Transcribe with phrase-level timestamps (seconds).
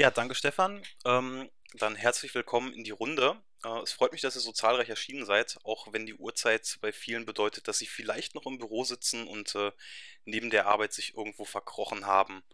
[0.00, 0.80] Ja, danke Stefan.
[1.04, 3.34] Ähm, dann herzlich willkommen in die Runde.
[3.64, 6.92] Äh, es freut mich, dass ihr so zahlreich erschienen seid, auch wenn die Uhrzeit bei
[6.92, 9.72] vielen bedeutet, dass sie vielleicht noch im Büro sitzen und äh,
[10.24, 12.44] neben der Arbeit sich irgendwo verkrochen haben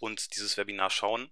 [0.00, 1.30] und dieses Webinar schauen.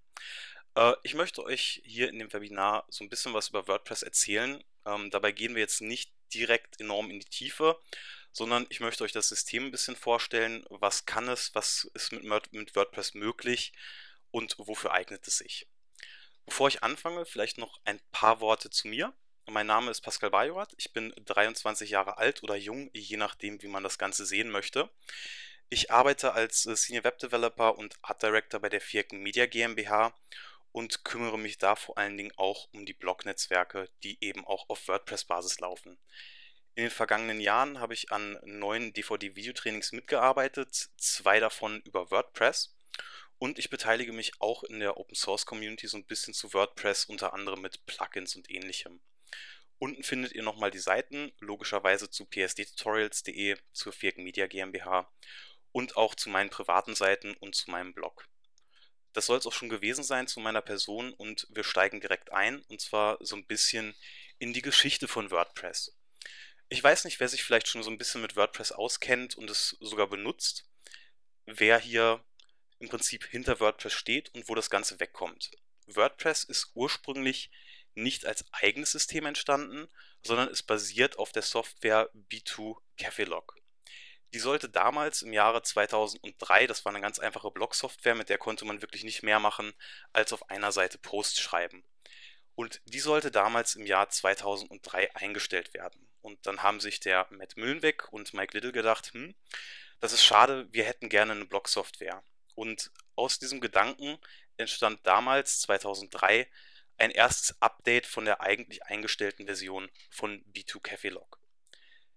[0.77, 4.63] Äh, ich möchte euch hier in dem Webinar so ein bisschen was über WordPress erzählen.
[4.85, 7.77] Ähm, dabei gehen wir jetzt nicht direkt enorm in die Tiefe,
[8.31, 10.65] sondern ich möchte euch das System ein bisschen vorstellen.
[10.71, 13.73] Was kann es, was ist mit, mit WordPress möglich
[14.37, 15.67] und wofür eignet es sich?
[16.45, 19.15] Bevor ich anfange, vielleicht noch ein paar Worte zu mir.
[19.47, 20.75] Mein Name ist Pascal Bajorat.
[20.77, 24.91] Ich bin 23 Jahre alt oder jung, je nachdem, wie man das Ganze sehen möchte.
[25.71, 30.15] Ich arbeite als äh, Senior Web Developer und Art Director bei der Vierken Media GmbH
[30.71, 34.87] und kümmere mich da vor allen Dingen auch um die Blog-Netzwerke, die eben auch auf
[34.87, 35.97] WordPress-Basis laufen.
[36.75, 42.77] In den vergangenen Jahren habe ich an neun DVD-Videotrainings mitgearbeitet, zwei davon über WordPress.
[43.39, 47.05] Und ich beteilige mich auch in der Open Source Community so ein bisschen zu WordPress,
[47.05, 49.01] unter anderem mit Plugins und ähnlichem.
[49.79, 55.13] Unten findet ihr nochmal die Seiten, logischerweise zu psdtutorials.de, zur Firken Media GmbH
[55.73, 58.27] und auch zu meinen privaten Seiten und zu meinem Blog.
[59.13, 62.63] Das soll es auch schon gewesen sein zu meiner Person und wir steigen direkt ein
[62.69, 63.95] und zwar so ein bisschen
[64.39, 65.95] in die Geschichte von WordPress.
[66.69, 69.77] Ich weiß nicht, wer sich vielleicht schon so ein bisschen mit WordPress auskennt und es
[69.81, 70.69] sogar benutzt,
[71.45, 72.25] wer hier
[72.79, 75.51] im Prinzip hinter WordPress steht und wo das Ganze wegkommt.
[75.87, 77.51] WordPress ist ursprünglich
[77.95, 79.89] nicht als eigenes System entstanden,
[80.23, 83.57] sondern ist basiert auf der Software B2 Cafilog.
[84.35, 88.65] Die sollte damals im Jahre 2003, das war eine ganz einfache Blog-Software, mit der konnte
[88.65, 89.73] man wirklich nicht mehr machen,
[90.13, 91.85] als auf einer Seite Post schreiben.
[92.55, 96.09] Und die sollte damals im Jahr 2003 eingestellt werden.
[96.23, 99.35] Und dann haben sich der Matt Mühlenweg und Mike Little gedacht, hm,
[100.01, 102.23] das ist schade, wir hätten gerne eine Blog-Software.
[102.57, 104.19] Und aus diesem Gedanken
[104.57, 106.49] entstand damals, 2003,
[106.99, 111.39] ein erstes Update von der eigentlich eingestellten Version von B2 Cafe Log.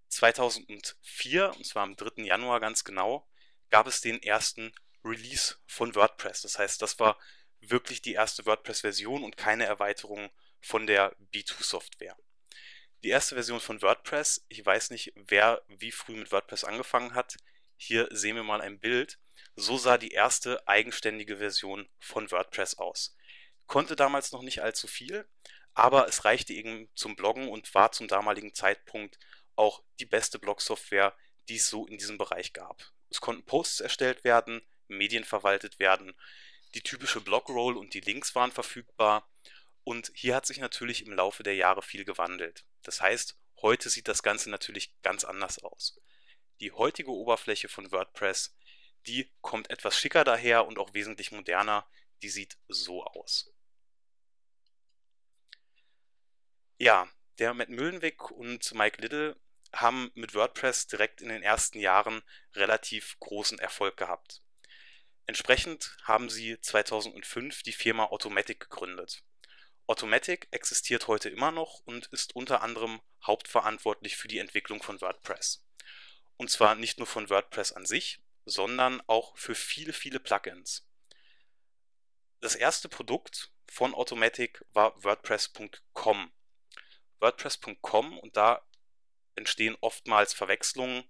[0.07, 2.23] 2004, und zwar am 3.
[2.23, 3.28] Januar ganz genau,
[3.69, 4.73] gab es den ersten
[5.03, 6.41] Release von WordPress.
[6.41, 7.17] Das heißt, das war
[7.61, 12.17] wirklich die erste WordPress-Version und keine Erweiterung von der B2-Software.
[13.03, 17.38] Die erste Version von WordPress, ich weiß nicht, wer wie früh mit WordPress angefangen hat.
[17.78, 19.19] Hier sehen wir mal ein Bild.
[19.59, 23.14] So sah die erste eigenständige Version von WordPress aus.
[23.68, 25.28] Konnte damals noch nicht allzu viel,
[25.74, 29.20] aber es reichte eben zum Bloggen und war zum damaligen Zeitpunkt
[29.58, 31.14] auch die beste Blog-Software,
[31.50, 32.90] die es so in diesem Bereich gab.
[33.09, 36.14] Es konnten Posts erstellt werden, Medien verwaltet werden,
[36.74, 39.30] die typische Blogroll und die Links waren verfügbar
[39.84, 42.64] und hier hat sich natürlich im Laufe der Jahre viel gewandelt.
[42.84, 46.00] Das heißt, heute sieht das Ganze natürlich ganz anders aus.
[46.62, 48.56] Die heutige Oberfläche von WordPress
[49.07, 51.87] die kommt etwas schicker daher und auch wesentlich moderner.
[52.21, 53.53] Die sieht so aus.
[56.77, 59.39] Ja, der Matt Mühlenweg und Mike Little
[59.73, 62.21] haben mit WordPress direkt in den ersten Jahren
[62.53, 64.41] relativ großen Erfolg gehabt.
[65.25, 69.23] Entsprechend haben sie 2005 die Firma Automatic gegründet.
[69.85, 75.66] Automatic existiert heute immer noch und ist unter anderem hauptverantwortlich für die Entwicklung von WordPress.
[76.37, 80.87] Und zwar nicht nur von WordPress an sich, sondern auch für viele, viele Plugins.
[82.41, 86.31] Das erste Produkt von Automatic war WordPress.com.
[87.19, 88.65] WordPress.com, und da
[89.35, 91.03] entstehen oftmals Verwechslungen,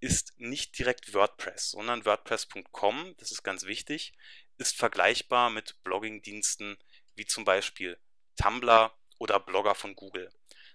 [0.00, 4.12] ist nicht direkt WordPress, sondern WordPress.com, das ist ganz wichtig,
[4.56, 6.78] ist vergleichbar mit Blogging-Diensten
[7.14, 7.98] wie zum Beispiel
[8.36, 10.32] Tumblr oder Blogger von Google.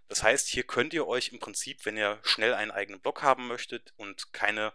[0.09, 3.47] Das heißt, hier könnt ihr euch im Prinzip, wenn ihr schnell einen eigenen Blog haben
[3.47, 4.73] möchtet und keine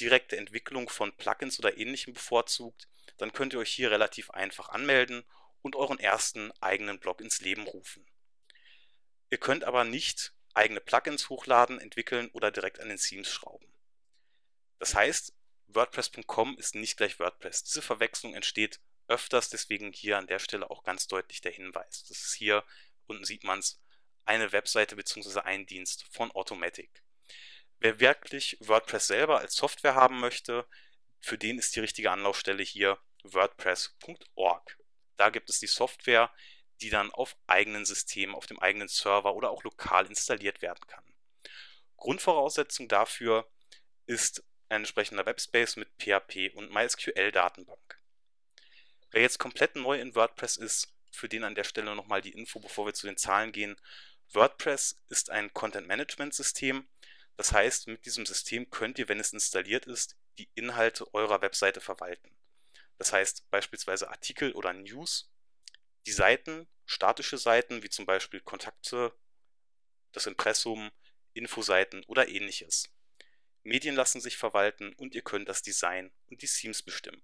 [0.00, 2.88] direkte Entwicklung von Plugins oder ähnlichem bevorzugt,
[3.18, 5.24] dann könnt ihr euch hier relativ einfach anmelden
[5.62, 8.06] und euren ersten eigenen Blog ins Leben rufen.
[9.30, 13.66] Ihr könnt aber nicht eigene Plugins hochladen, entwickeln oder direkt an den Themes schrauben.
[14.78, 15.32] Das heißt,
[15.68, 17.64] WordPress.com ist nicht gleich WordPress.
[17.64, 22.04] Diese Verwechslung entsteht öfters, deswegen hier an der Stelle auch ganz deutlich der Hinweis.
[22.08, 22.64] Das ist hier,
[23.06, 23.80] unten sieht man es,
[24.24, 25.40] eine Webseite bzw.
[25.40, 27.03] ein Dienst von Automatic.
[27.84, 30.66] Wer wirklich WordPress selber als Software haben möchte,
[31.20, 34.78] für den ist die richtige Anlaufstelle hier wordpress.org.
[35.18, 36.32] Da gibt es die Software,
[36.80, 41.04] die dann auf eigenen Systemen, auf dem eigenen Server oder auch lokal installiert werden kann.
[41.98, 43.52] Grundvoraussetzung dafür
[44.06, 48.00] ist ein entsprechender Webspace mit PHP und MySQL-Datenbank.
[49.10, 52.60] Wer jetzt komplett neu in WordPress ist, für den an der Stelle nochmal die Info,
[52.60, 53.78] bevor wir zu den Zahlen gehen.
[54.32, 56.88] WordPress ist ein Content-Management-System,
[57.36, 61.80] das heißt, mit diesem System könnt ihr, wenn es installiert ist, die Inhalte eurer Webseite
[61.80, 62.36] verwalten.
[62.98, 65.32] Das heißt beispielsweise Artikel oder News,
[66.06, 69.12] die Seiten, statische Seiten wie zum Beispiel Kontakte,
[70.12, 70.92] das Impressum,
[71.32, 72.90] Infoseiten oder ähnliches.
[73.64, 77.22] Medien lassen sich verwalten und ihr könnt das Design und die Themes bestimmen.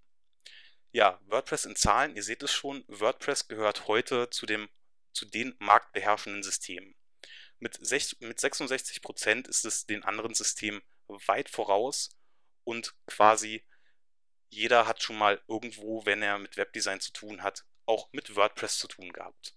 [0.90, 4.68] Ja, WordPress in Zahlen, ihr seht es schon, WordPress gehört heute zu, dem,
[5.12, 6.96] zu den marktbeherrschenden Systemen.
[7.60, 12.16] Mit, 6, mit 66% ist es den anderen Systemen weit voraus
[12.64, 13.64] und quasi
[14.48, 18.78] jeder hat schon mal irgendwo, wenn er mit Webdesign zu tun hat, auch mit WordPress
[18.78, 19.54] zu tun gehabt.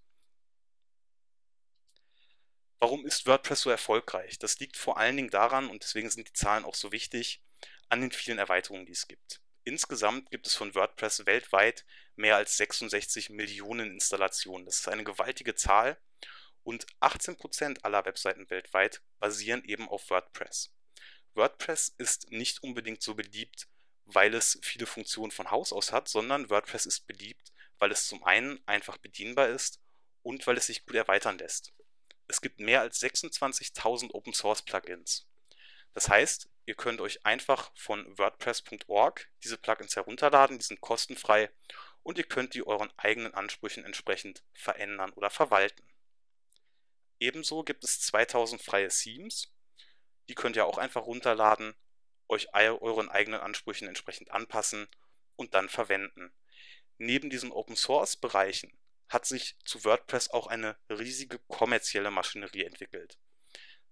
[2.79, 4.38] Warum ist WordPress so erfolgreich?
[4.38, 7.41] Das liegt vor allen Dingen daran, und deswegen sind die Zahlen auch so wichtig,
[7.89, 9.41] an den vielen Erweiterungen, die es gibt.
[9.63, 11.85] Insgesamt gibt es von WordPress weltweit
[12.17, 14.65] mehr als 66 Millionen Installationen.
[14.65, 15.97] Das ist eine gewaltige Zahl
[16.63, 20.74] und 18% aller Webseiten weltweit basieren eben auf WordPress.
[21.33, 23.68] WordPress ist nicht unbedingt so beliebt,
[24.06, 28.24] weil es viele Funktionen von Haus aus hat, sondern WordPress ist beliebt, weil es zum
[28.24, 29.80] einen einfach bedienbar ist
[30.21, 31.74] und weil es sich gut erweitern lässt.
[32.27, 35.27] Es gibt mehr als 26.000 Open Source Plugins.
[35.94, 41.51] Das heißt, ihr könnt euch einfach von WordPress.org diese Plugins herunterladen, die sind kostenfrei
[42.01, 45.88] und ihr könnt die euren eigenen Ansprüchen entsprechend verändern oder verwalten.
[47.24, 49.50] Ebenso gibt es 2000 freie Themes,
[50.28, 51.74] die könnt ihr auch einfach runterladen,
[52.28, 54.90] euch euren eigenen Ansprüchen entsprechend anpassen
[55.38, 56.34] und dann verwenden.
[56.98, 58.78] Neben diesen Open Source Bereichen
[59.08, 63.18] hat sich zu WordPress auch eine riesige kommerzielle Maschinerie entwickelt.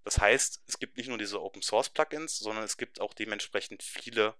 [0.03, 3.81] Das heißt, es gibt nicht nur diese Open Source Plugins, sondern es gibt auch dementsprechend
[3.81, 4.35] viele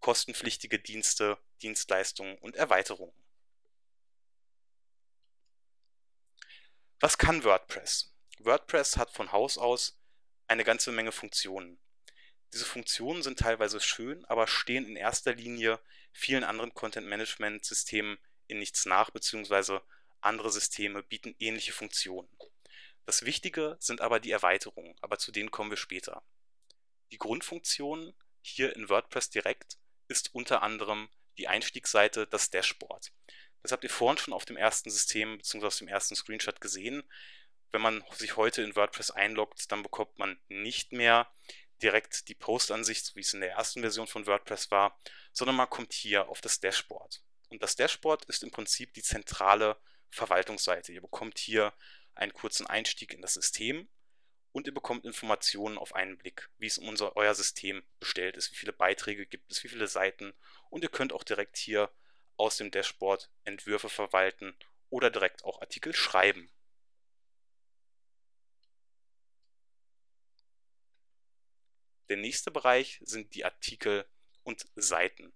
[0.00, 3.14] kostenpflichtige Dienste, Dienstleistungen und Erweiterungen.
[7.04, 8.14] Was kann WordPress?
[8.38, 9.98] WordPress hat von Haus aus
[10.46, 11.80] eine ganze Menge Funktionen.
[12.52, 15.80] Diese Funktionen sind teilweise schön, aber stehen in erster Linie
[16.12, 19.82] vielen anderen Content-Management-Systemen in nichts nach, beziehungsweise
[20.20, 22.28] andere Systeme bieten ähnliche Funktionen.
[23.04, 26.22] Das Wichtige sind aber die Erweiterungen, aber zu denen kommen wir später.
[27.10, 29.76] Die Grundfunktion hier in WordPress direkt
[30.06, 33.10] ist unter anderem die Einstiegsseite, das Dashboard.
[33.62, 35.66] Das habt ihr vorhin schon auf dem ersten System bzw.
[35.66, 37.04] auf dem ersten Screenshot gesehen.
[37.70, 41.30] Wenn man sich heute in WordPress einloggt, dann bekommt man nicht mehr
[41.82, 44.98] direkt die Post-Ansicht, wie es in der ersten Version von WordPress war,
[45.32, 47.22] sondern man kommt hier auf das Dashboard.
[47.48, 49.76] Und das Dashboard ist im Prinzip die zentrale
[50.10, 50.92] Verwaltungsseite.
[50.92, 51.72] Ihr bekommt hier
[52.14, 53.88] einen kurzen Einstieg in das System
[54.52, 58.52] und ihr bekommt Informationen auf einen Blick, wie es um unser, euer System bestellt ist,
[58.52, 60.34] wie viele Beiträge gibt es, wie viele Seiten
[60.70, 61.90] und ihr könnt auch direkt hier
[62.36, 64.56] aus dem Dashboard Entwürfe verwalten
[64.90, 66.50] oder direkt auch Artikel schreiben.
[72.08, 74.04] Der nächste Bereich sind die Artikel
[74.42, 75.32] und Seiten.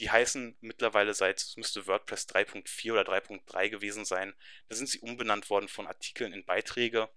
[0.00, 4.34] Die heißen mittlerweile seit, es müsste WordPress 3.4 oder 3.3 gewesen sein,
[4.68, 7.08] da sind sie umbenannt worden von Artikeln in Beiträge.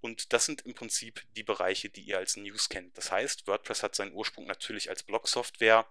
[0.00, 2.96] Und das sind im Prinzip die Bereiche, die ihr als News kennt.
[2.96, 5.86] Das heißt, WordPress hat seinen Ursprung natürlich als Blog-Software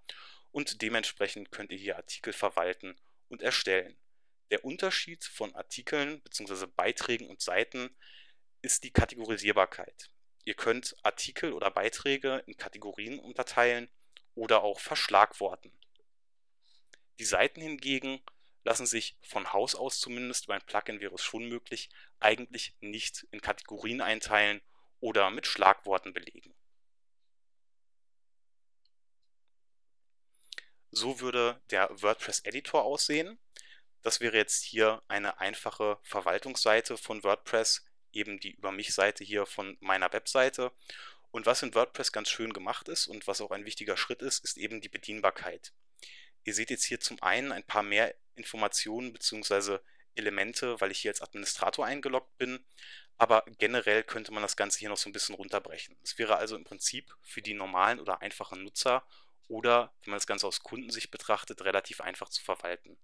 [0.52, 3.98] und dementsprechend könnt ihr hier Artikel verwalten und erstellen.
[4.52, 6.66] Der Unterschied von Artikeln bzw.
[6.68, 7.96] Beiträgen und Seiten
[8.62, 10.10] ist die Kategorisierbarkeit.
[10.46, 13.90] Ihr könnt Artikel oder Beiträge in Kategorien unterteilen
[14.36, 15.72] oder auch verschlagworten.
[17.20, 18.22] Die Seiten hingegen
[18.64, 21.90] lassen sich von Haus aus zumindest, über ein Plugin wäre es schon möglich,
[22.20, 24.62] eigentlich nicht in Kategorien einteilen
[25.00, 26.54] oder mit Schlagworten belegen.
[30.92, 33.38] So würde der WordPress-Editor aussehen.
[34.02, 39.78] Das wäre jetzt hier eine einfache Verwaltungsseite von WordPress, eben die Über mich-Seite hier von
[39.82, 40.72] meiner Webseite.
[41.32, 44.44] Und was in WordPress ganz schön gemacht ist und was auch ein wichtiger Schritt ist,
[44.44, 45.74] ist eben die Bedienbarkeit.
[46.44, 49.80] Ihr seht jetzt hier zum einen ein paar mehr Informationen bzw.
[50.16, 52.66] Elemente, weil ich hier als Administrator eingeloggt bin,
[53.18, 55.98] aber generell könnte man das Ganze hier noch so ein bisschen runterbrechen.
[56.04, 59.06] Es wäre also im Prinzip für die normalen oder einfachen Nutzer
[59.50, 62.98] oder, wenn man das Ganze aus Kundensicht betrachtet, relativ einfach zu verwalten.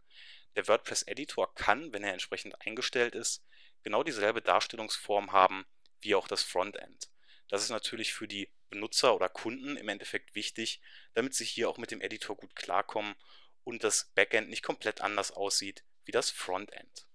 [0.56, 3.44] Der WordPress-Editor kann, wenn er entsprechend eingestellt ist,
[3.84, 5.66] genau dieselbe Darstellungsform haben
[6.02, 7.10] wie auch das Frontend.
[7.50, 10.82] Das ist natürlich für die Benutzer oder Kunden im Endeffekt wichtig,
[11.14, 13.16] damit sie hier auch mit dem Editor gut klarkommen
[13.64, 17.08] und das Backend nicht komplett anders aussieht wie das Frontend.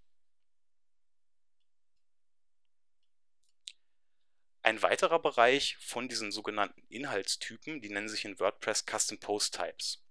[4.63, 10.05] Ein weiterer Bereich von diesen sogenannten Inhaltstypen, die nennen sich in WordPress Custom Post Types.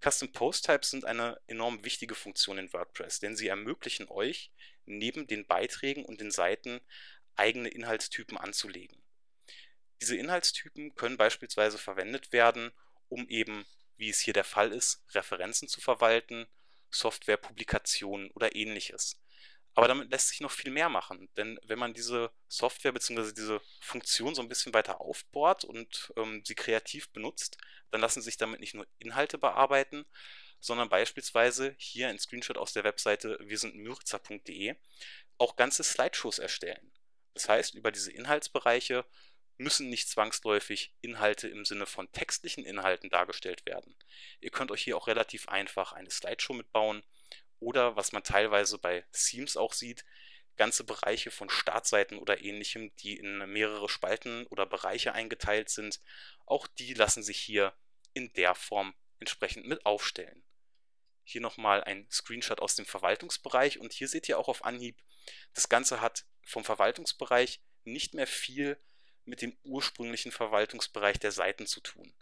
[0.00, 4.50] Custom Post Types sind eine enorm wichtige Funktion in WordPress, denn sie ermöglichen euch,
[4.86, 6.80] neben den Beiträgen und den Seiten
[7.36, 9.00] eigene Inhaltstypen anzulegen.
[10.00, 12.72] Diese Inhaltstypen können beispielsweise verwendet werden,
[13.08, 13.64] um eben
[13.96, 16.46] wie es hier der Fall ist, Referenzen zu verwalten,
[16.90, 19.20] Softwarepublikationen oder ähnliches.
[19.76, 23.32] Aber damit lässt sich noch viel mehr machen, denn wenn man diese Software bzw.
[23.32, 27.58] diese Funktion so ein bisschen weiter aufbohrt und ähm, sie kreativ benutzt,
[27.90, 30.06] dann lassen sich damit nicht nur Inhalte bearbeiten,
[30.60, 34.76] sondern beispielsweise hier ein Screenshot aus der Webseite wirsindmürzer.de
[35.36, 36.90] auch ganze Slideshows erstellen.
[37.34, 39.04] Das heißt, über diese Inhaltsbereiche
[39.58, 43.94] müssen nicht zwangsläufig Inhalte im Sinne von textlichen Inhalten dargestellt werden.
[44.40, 47.02] Ihr könnt euch hier auch relativ einfach eine Slideshow mitbauen
[47.60, 50.04] oder was man teilweise bei Themes auch sieht,
[50.56, 56.00] ganze Bereiche von Startseiten oder ähnlichem, die in mehrere Spalten oder Bereiche eingeteilt sind,
[56.46, 57.74] auch die lassen sich hier
[58.14, 60.42] in der Form entsprechend mit aufstellen.
[61.24, 64.96] Hier nochmal ein Screenshot aus dem Verwaltungsbereich und hier seht ihr auch auf Anhieb,
[65.54, 68.78] das Ganze hat vom Verwaltungsbereich nicht mehr viel
[69.24, 72.14] mit dem ursprünglichen Verwaltungsbereich der Seiten zu tun.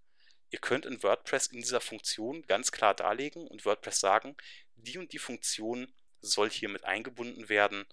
[0.50, 4.36] Ihr könnt in WordPress in dieser Funktion ganz klar darlegen und WordPress sagen,
[4.84, 7.86] die und die Funktion soll hier mit eingebunden werden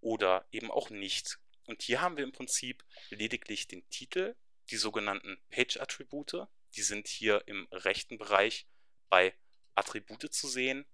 [0.00, 1.38] oder eben auch nicht.
[1.66, 4.34] Und hier haben wir im Prinzip lediglich den Titel,
[4.70, 8.66] die sogenannten Page-Attribute, die sind hier im rechten Bereich
[9.08, 9.34] bei
[9.74, 10.86] Attribute zu sehen.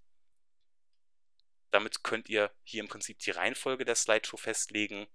[1.71, 5.09] Damit könnt ihr hier im Prinzip die Reihenfolge der Slideshow festlegen.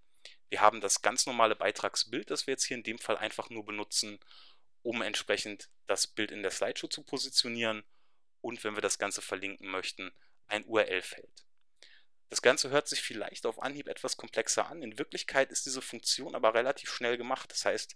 [0.49, 3.65] Wir haben das ganz normale Beitragsbild, das wir jetzt hier in dem Fall einfach nur
[3.65, 4.19] benutzen,
[4.81, 7.83] um entsprechend das Bild in der Slideshow zu positionieren
[8.41, 10.11] und wenn wir das Ganze verlinken möchten,
[10.49, 11.45] ein URL-Feld.
[12.29, 14.83] Das Ganze hört sich vielleicht auf Anhieb etwas komplexer an.
[14.83, 17.51] In Wirklichkeit ist diese Funktion aber relativ schnell gemacht.
[17.51, 17.95] Das heißt,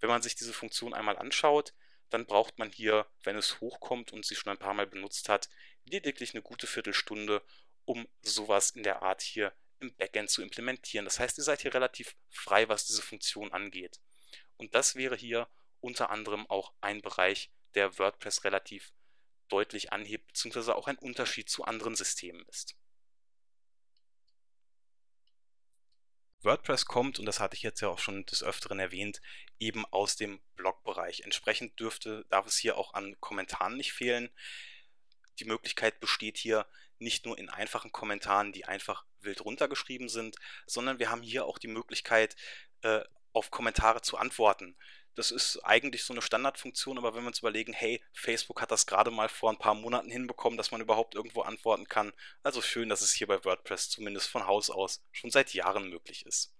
[0.00, 1.72] wenn man sich diese Funktion einmal anschaut,
[2.08, 5.48] dann braucht man hier, wenn es hochkommt und sie schon ein paar Mal benutzt hat,
[5.84, 7.42] lediglich eine gute Viertelstunde,
[7.84, 11.04] um sowas in der Art hier im Backend zu implementieren.
[11.04, 14.00] Das heißt, ihr seid hier relativ frei, was diese Funktion angeht.
[14.56, 15.48] Und das wäre hier
[15.80, 18.92] unter anderem auch ein Bereich, der WordPress relativ
[19.50, 22.76] deutlich anhebt, beziehungsweise auch ein Unterschied zu anderen Systemen ist.
[26.42, 29.20] WordPress kommt, und das hatte ich jetzt ja auch schon des Öfteren erwähnt,
[29.58, 31.20] eben aus dem Blogbereich.
[31.20, 34.30] Entsprechend dürfte, darf es hier auch an Kommentaren nicht fehlen.
[35.38, 36.66] Die Möglichkeit besteht hier
[36.98, 41.58] nicht nur in einfachen Kommentaren, die einfach wild runtergeschrieben sind, sondern wir haben hier auch
[41.58, 42.36] die Möglichkeit,
[42.82, 43.02] äh,
[43.32, 44.76] auf Kommentare zu antworten.
[45.14, 48.86] Das ist eigentlich so eine Standardfunktion, aber wenn wir uns überlegen, hey, Facebook hat das
[48.86, 52.12] gerade mal vor ein paar Monaten hinbekommen, dass man überhaupt irgendwo antworten kann.
[52.42, 56.24] Also schön, dass es hier bei WordPress zumindest von Haus aus schon seit Jahren möglich
[56.26, 56.54] ist.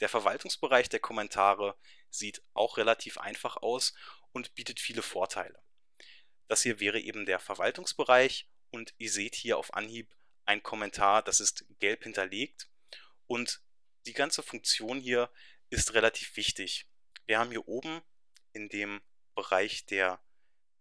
[0.00, 1.76] Der Verwaltungsbereich der Kommentare
[2.10, 3.94] sieht auch relativ einfach aus
[4.32, 5.62] und bietet viele Vorteile.
[6.48, 11.38] Das hier wäre eben der Verwaltungsbereich und ihr seht hier auf Anhieb ein Kommentar, das
[11.38, 12.68] ist gelb hinterlegt
[13.26, 13.62] und
[14.06, 15.30] die ganze Funktion hier
[15.68, 16.89] ist relativ wichtig.
[17.30, 18.02] Wir haben hier oben
[18.54, 19.00] in dem
[19.36, 20.18] Bereich der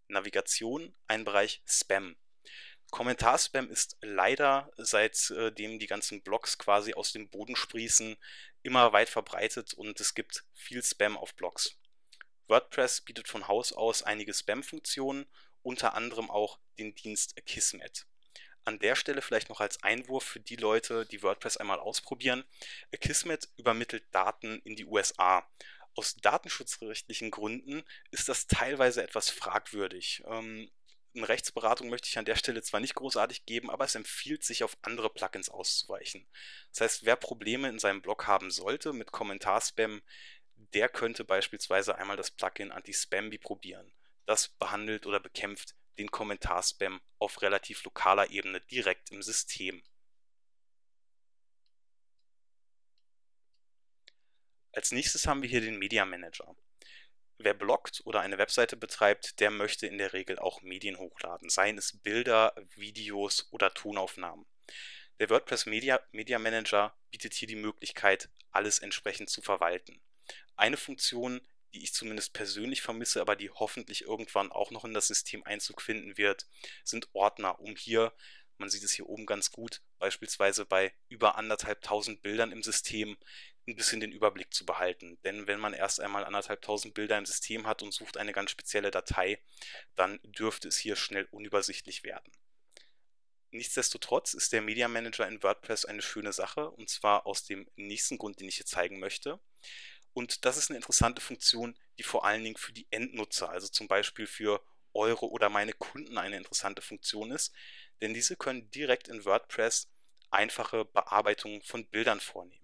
[0.07, 2.15] Navigation einen Bereich Spam.
[2.89, 8.17] Kommentarspam ist leider, seitdem die ganzen Blogs quasi aus dem Boden sprießen,
[8.63, 11.77] immer weit verbreitet und es gibt viel Spam auf Blogs.
[12.47, 15.27] WordPress bietet von Haus aus einige Spam-Funktionen,
[15.61, 18.07] unter anderem auch den Dienst Kismet.
[18.65, 22.43] An der Stelle vielleicht noch als Einwurf für die Leute, die WordPress einmal ausprobieren.
[22.99, 25.47] Kismet übermittelt Daten in die USA
[25.95, 30.23] aus datenschutzrechtlichen Gründen ist das teilweise etwas fragwürdig.
[30.27, 30.69] Ähm,
[31.15, 34.63] eine Rechtsberatung möchte ich an der Stelle zwar nicht großartig geben, aber es empfiehlt sich,
[34.63, 36.25] auf andere Plugins auszuweichen.
[36.71, 40.01] Das heißt, wer Probleme in seinem Blog haben sollte mit Kommentarspam,
[40.73, 43.91] der könnte beispielsweise einmal das Plugin Anti-Spamby probieren.
[44.25, 49.81] Das behandelt oder bekämpft den Kommentarspam auf relativ lokaler Ebene direkt im System.
[54.71, 56.55] Als nächstes haben wir hier den Media Manager.
[57.39, 61.77] Wer bloggt oder eine Webseite betreibt, der möchte in der Regel auch Medien hochladen, seien
[61.77, 64.45] es Bilder, Videos oder Tonaufnahmen.
[65.19, 70.01] Der WordPress Media, Media Manager bietet hier die Möglichkeit, alles entsprechend zu verwalten.
[70.55, 71.41] Eine Funktion,
[71.73, 75.81] die ich zumindest persönlich vermisse, aber die hoffentlich irgendwann auch noch in das System Einzug
[75.81, 76.47] finden wird,
[76.83, 78.13] sind Ordner, um hier,
[78.59, 83.17] man sieht es hier oben ganz gut, beispielsweise bei über anderthalbtausend Bildern im System,
[83.67, 85.19] ein bisschen den Überblick zu behalten.
[85.23, 88.91] Denn wenn man erst einmal anderthalbtausend Bilder im System hat und sucht eine ganz spezielle
[88.91, 89.39] Datei,
[89.95, 92.31] dann dürfte es hier schnell unübersichtlich werden.
[93.51, 98.17] Nichtsdestotrotz ist der Media Manager in WordPress eine schöne Sache und zwar aus dem nächsten
[98.17, 99.39] Grund, den ich hier zeigen möchte.
[100.13, 103.87] Und das ist eine interessante Funktion, die vor allen Dingen für die Endnutzer, also zum
[103.87, 104.63] Beispiel für
[104.93, 107.53] eure oder meine Kunden eine interessante Funktion ist,
[108.01, 109.89] denn diese können direkt in WordPress
[110.31, 112.59] einfache Bearbeitungen von Bildern vornehmen.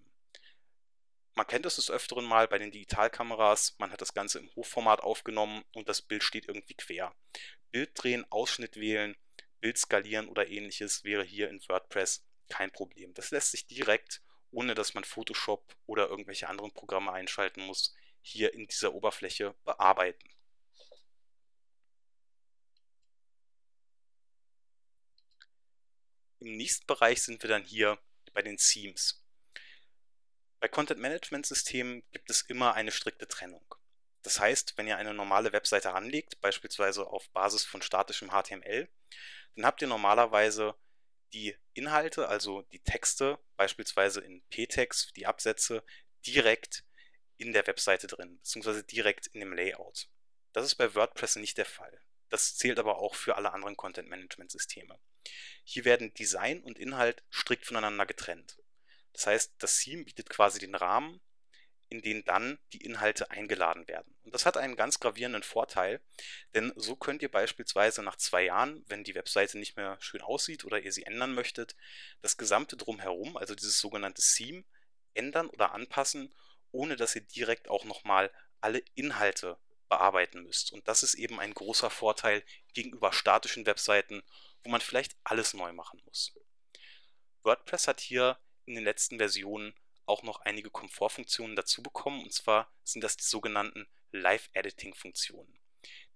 [1.34, 5.00] Man kennt es des Öfteren mal bei den Digitalkameras, man hat das Ganze im Hochformat
[5.00, 7.14] aufgenommen und das Bild steht irgendwie quer.
[7.70, 9.16] Bild drehen, Ausschnitt wählen,
[9.60, 13.12] Bild skalieren oder ähnliches wäre hier in WordPress kein Problem.
[13.14, 18.54] Das lässt sich direkt, ohne dass man Photoshop oder irgendwelche anderen Programme einschalten muss, hier
[18.54, 20.35] in dieser Oberfläche bearbeiten.
[26.46, 27.98] Im nächsten Bereich sind wir dann hier
[28.32, 29.20] bei den Themes.
[30.60, 33.74] Bei Content-Management-Systemen gibt es immer eine strikte Trennung.
[34.22, 38.88] Das heißt, wenn ihr eine normale Webseite anlegt, beispielsweise auf Basis von statischem HTML,
[39.56, 40.76] dann habt ihr normalerweise
[41.32, 45.82] die Inhalte, also die Texte, beispielsweise in p-Text, die Absätze,
[46.24, 46.84] direkt
[47.38, 50.08] in der Webseite drin, beziehungsweise direkt in dem Layout.
[50.52, 52.00] Das ist bei WordPress nicht der Fall.
[52.28, 54.96] Das zählt aber auch für alle anderen Content-Management-Systeme.
[55.64, 58.58] Hier werden Design und Inhalt strikt voneinander getrennt.
[59.12, 61.20] Das heißt, das Theme bietet quasi den Rahmen,
[61.88, 64.14] in den dann die Inhalte eingeladen werden.
[64.24, 66.00] Und das hat einen ganz gravierenden Vorteil,
[66.54, 70.64] denn so könnt ihr beispielsweise nach zwei Jahren, wenn die Webseite nicht mehr schön aussieht
[70.64, 71.76] oder ihr sie ändern möchtet,
[72.22, 74.64] das gesamte drumherum, also dieses sogenannte Theme,
[75.14, 76.34] ändern oder anpassen,
[76.72, 78.30] ohne dass ihr direkt auch nochmal
[78.60, 80.72] alle Inhalte bearbeiten müsst.
[80.72, 84.22] Und das ist eben ein großer Vorteil gegenüber statischen Webseiten,
[84.62, 86.34] wo man vielleicht alles neu machen muss.
[87.42, 89.74] WordPress hat hier in den letzten Versionen
[90.06, 95.58] auch noch einige Komfortfunktionen dazu bekommen, und zwar sind das die sogenannten Live-Editing-Funktionen.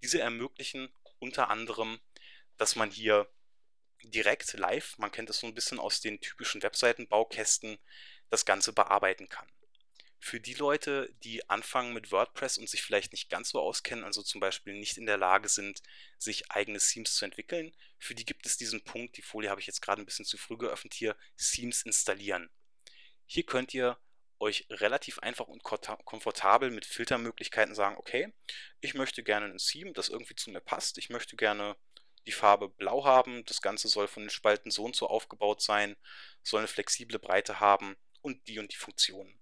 [0.03, 2.01] Diese ermöglichen unter anderem,
[2.57, 3.31] dass man hier
[4.03, 7.79] direkt live, man kennt das so ein bisschen aus den typischen Webseitenbaukästen,
[8.31, 9.49] das Ganze bearbeiten kann.
[10.23, 14.23] Für die Leute, die anfangen mit WordPress und sich vielleicht nicht ganz so auskennen, also
[14.23, 15.83] zum Beispiel nicht in der Lage sind,
[16.19, 19.67] sich eigene Themes zu entwickeln, für die gibt es diesen Punkt, die Folie habe ich
[19.67, 22.51] jetzt gerade ein bisschen zu früh geöffnet hier, Themes installieren.
[23.27, 23.99] Hier könnt ihr
[24.41, 28.33] euch relativ einfach und komfortabel mit Filtermöglichkeiten sagen, okay,
[28.81, 30.99] ich möchte gerne ein Theme, das irgendwie zu mir passt.
[30.99, 31.77] Ich möchte gerne
[32.27, 33.45] die Farbe blau haben.
[33.45, 35.97] Das Ganze soll von den Spalten so und so aufgebaut sein,
[36.43, 39.40] soll eine flexible Breite haben und die und die Funktionen.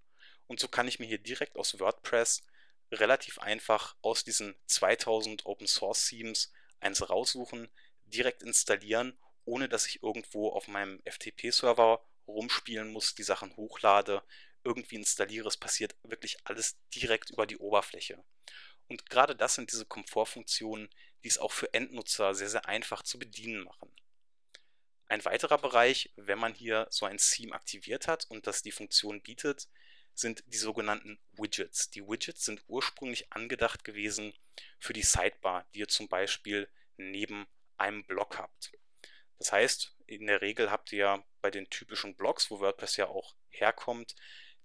[0.48, 2.42] Und so kann ich mir hier direkt aus WordPress
[2.90, 7.68] relativ einfach aus diesen 2000 Open Source Themes eins raussuchen,
[8.06, 14.22] direkt installieren, ohne dass ich irgendwo auf meinem FTP-Server rumspielen muss, die Sachen hochlade,
[14.64, 15.48] irgendwie installiere.
[15.48, 18.22] Es passiert wirklich alles direkt über die Oberfläche.
[18.88, 20.88] Und gerade das sind diese Komfortfunktionen,
[21.22, 23.90] die es auch für Endnutzer sehr, sehr einfach zu bedienen machen.
[25.08, 29.22] Ein weiterer Bereich, wenn man hier so ein Theme aktiviert hat und das die Funktion
[29.22, 29.68] bietet,
[30.18, 31.90] sind die sogenannten Widgets.
[31.90, 34.34] Die Widgets sind ursprünglich angedacht gewesen
[34.78, 38.72] für die Sidebar, die ihr zum Beispiel neben einem Block habt.
[39.38, 43.06] Das heißt, in der Regel habt ihr ja bei den typischen Blogs, wo WordPress ja
[43.06, 44.16] auch herkommt,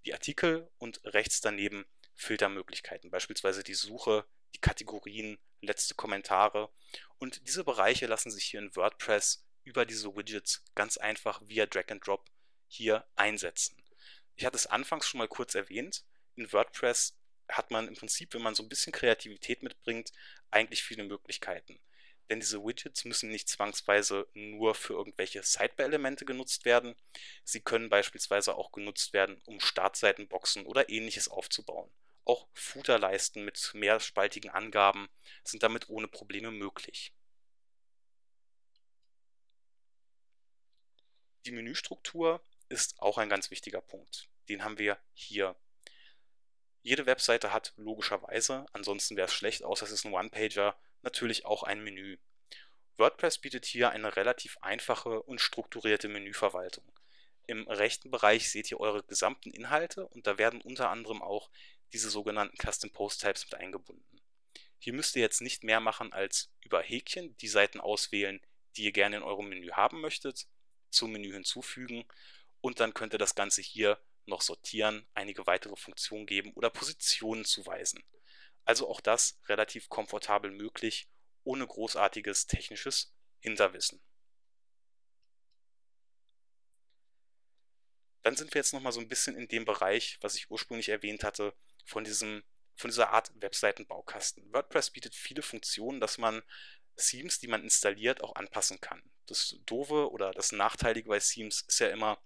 [0.04, 1.86] die Artikel und rechts daneben
[2.16, 6.72] Filtermöglichkeiten, beispielsweise die Suche, die Kategorien, letzte Kommentare.
[7.18, 11.88] Und diese Bereiche lassen sich hier in WordPress über diese Widgets ganz einfach via Drag
[11.88, 12.28] and Drop
[12.66, 13.83] hier einsetzen.
[14.36, 16.04] Ich hatte es anfangs schon mal kurz erwähnt.
[16.36, 17.16] In WordPress
[17.48, 20.12] hat man im Prinzip, wenn man so ein bisschen Kreativität mitbringt,
[20.50, 21.78] eigentlich viele Möglichkeiten.
[22.30, 26.94] Denn diese Widgets müssen nicht zwangsweise nur für irgendwelche Sidebar-Elemente genutzt werden.
[27.44, 31.90] Sie können beispielsweise auch genutzt werden, um Startseitenboxen oder ähnliches aufzubauen.
[32.24, 35.08] Auch Footerleisten mit mehrspaltigen Angaben
[35.44, 37.12] sind damit ohne Probleme möglich.
[41.44, 44.28] Die Menüstruktur ist auch ein ganz wichtiger Punkt.
[44.48, 45.56] Den haben wir hier.
[46.82, 51.62] Jede Webseite hat logischerweise, ansonsten wäre es schlecht, außer es ist ein One-Pager, natürlich auch
[51.62, 52.18] ein Menü.
[52.96, 56.84] WordPress bietet hier eine relativ einfache und strukturierte Menüverwaltung.
[57.46, 61.50] Im rechten Bereich seht ihr eure gesamten Inhalte und da werden unter anderem auch
[61.92, 64.20] diese sogenannten Custom Post Types mit eingebunden.
[64.78, 68.40] Hier müsst ihr jetzt nicht mehr machen als über Häkchen die Seiten auswählen,
[68.76, 70.46] die ihr gerne in eurem Menü haben möchtet,
[70.90, 72.04] zum Menü hinzufügen
[72.64, 77.44] und dann könnt ihr das Ganze hier noch sortieren, einige weitere Funktionen geben oder Positionen
[77.44, 78.02] zuweisen.
[78.64, 81.10] Also auch das relativ komfortabel möglich,
[81.42, 84.00] ohne großartiges technisches Hinterwissen.
[88.22, 91.22] Dann sind wir jetzt nochmal so ein bisschen in dem Bereich, was ich ursprünglich erwähnt
[91.22, 92.44] hatte, von, diesem,
[92.76, 94.50] von dieser Art Webseitenbaukasten.
[94.54, 96.42] WordPress bietet viele Funktionen, dass man
[96.96, 99.02] Themes, die man installiert, auch anpassen kann.
[99.26, 102.18] Das Doofe oder das Nachteilige bei Themes ist ja immer,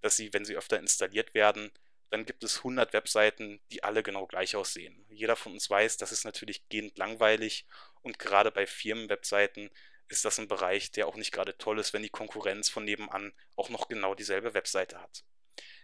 [0.00, 1.70] dass sie, wenn sie öfter installiert werden,
[2.10, 5.04] dann gibt es 100 Webseiten, die alle genau gleich aussehen.
[5.08, 7.66] Jeder von uns weiß, das ist natürlich gehend langweilig
[8.02, 9.70] und gerade bei Firmenwebseiten
[10.08, 13.32] ist das ein Bereich, der auch nicht gerade toll ist, wenn die Konkurrenz von nebenan
[13.56, 15.24] auch noch genau dieselbe Webseite hat.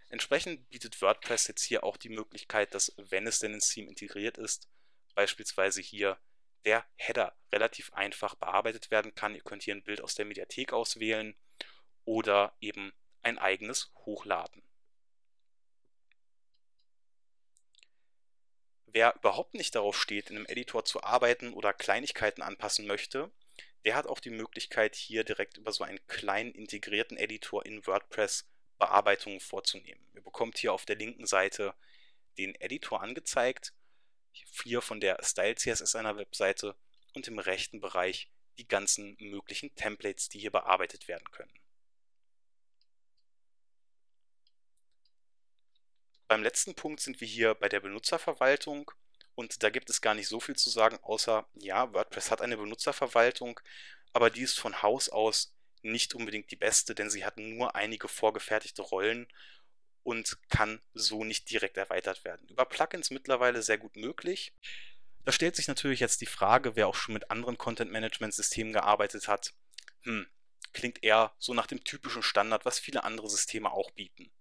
[0.09, 4.37] Entsprechend bietet WordPress jetzt hier auch die Möglichkeit, dass, wenn es denn ins Theme integriert
[4.37, 4.69] ist,
[5.15, 6.17] beispielsweise hier
[6.65, 9.35] der Header relativ einfach bearbeitet werden kann.
[9.35, 11.35] Ihr könnt hier ein Bild aus der Mediathek auswählen
[12.05, 14.63] oder eben ein eigenes hochladen.
[18.85, 23.31] Wer überhaupt nicht darauf steht, in einem Editor zu arbeiten oder Kleinigkeiten anpassen möchte,
[23.85, 28.47] der hat auch die Möglichkeit, hier direkt über so einen kleinen integrierten Editor in WordPress
[28.77, 30.05] Bearbeitungen vorzunehmen.
[30.13, 31.73] Ihr bekommt hier auf der linken Seite
[32.37, 33.73] den Editor angezeigt,
[34.33, 36.75] hier von der Style CSS einer Webseite
[37.13, 41.53] und im rechten Bereich die ganzen möglichen Templates, die hier bearbeitet werden können.
[46.27, 48.91] Beim letzten Punkt sind wir hier bei der Benutzerverwaltung
[49.35, 52.57] und da gibt es gar nicht so viel zu sagen, außer ja, WordPress hat eine
[52.57, 53.59] Benutzerverwaltung,
[54.13, 58.07] aber die ist von Haus aus nicht unbedingt die beste, denn sie hat nur einige
[58.07, 59.27] vorgefertigte Rollen
[60.03, 62.47] und kann so nicht direkt erweitert werden.
[62.47, 64.53] Über Plugins mittlerweile sehr gut möglich.
[65.23, 69.53] Da stellt sich natürlich jetzt die Frage, wer auch schon mit anderen Content-Management-Systemen gearbeitet hat.
[70.03, 70.27] Hm,
[70.73, 74.31] klingt eher so nach dem typischen Standard, was viele andere Systeme auch bieten.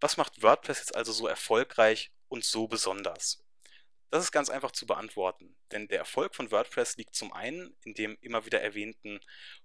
[0.00, 3.44] Was macht WordPress jetzt also so erfolgreich und so besonders?
[4.10, 7.92] Das ist ganz einfach zu beantworten, denn der Erfolg von WordPress liegt zum einen in
[7.92, 9.20] dem immer wieder erwähnten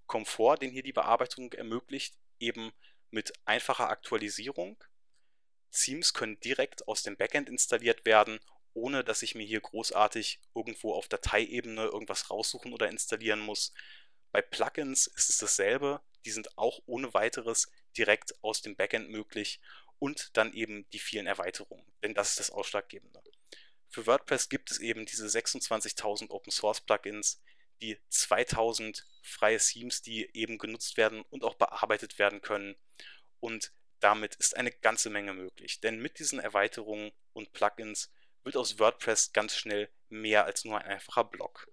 [0.06, 2.74] Komfort, den hier die Bearbeitung ermöglicht, eben
[3.14, 4.84] mit einfacher Aktualisierung.
[5.72, 8.40] Themes können direkt aus dem Backend installiert werden,
[8.74, 13.74] ohne dass ich mir hier großartig irgendwo auf Dateiebene irgendwas raussuchen oder installieren muss.
[14.32, 19.62] Bei Plugins ist es dasselbe, die sind auch ohne weiteres direkt aus dem Backend möglich
[20.00, 23.22] und dann eben die vielen Erweiterungen, denn das ist das Ausschlaggebende.
[23.90, 27.40] Für WordPress gibt es eben diese 26.000 Open Source Plugins,
[27.82, 32.76] die 2000 freie Themes, die eben genutzt werden und auch bearbeitet werden können.
[33.40, 38.12] Und damit ist eine ganze Menge möglich, denn mit diesen Erweiterungen und Plugins
[38.44, 41.68] wird aus WordPress ganz schnell mehr als nur ein einfacher Blog.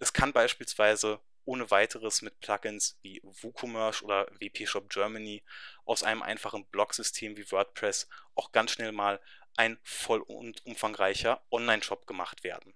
[0.00, 5.42] Es kann beispielsweise ohne weiteres mit Plugins wie WooCommerce oder WP Shop Germany
[5.84, 9.20] aus einem einfachen Blog-System wie WordPress auch ganz schnell mal
[9.56, 12.74] ein voll und umfangreicher Online-Shop gemacht werden.